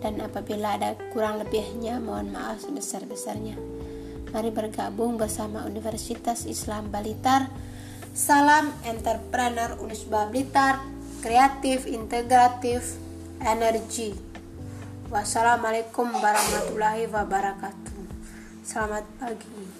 dan 0.01 0.21
apabila 0.21 0.77
ada 0.77 0.93
kurang 1.13 1.41
lebihnya 1.41 1.97
mohon 1.97 2.33
maaf 2.33 2.61
sebesar-besarnya. 2.61 3.57
Mari 4.29 4.51
bergabung 4.51 5.15
bersama 5.15 5.63
Universitas 5.63 6.43
Islam 6.45 6.91
Balitar. 6.91 7.47
Salam 8.17 8.73
entrepreneur 8.83 9.77
Unisba 9.77 10.27
Blitar, 10.27 10.81
kreatif, 11.21 11.85
integratif, 11.85 12.97
energi. 13.41 14.13
Wassalamualaikum 15.07 16.11
warahmatullahi 16.11 17.07
wabarakatuh. 17.07 17.95
Selamat 18.67 19.05
pagi. 19.21 19.76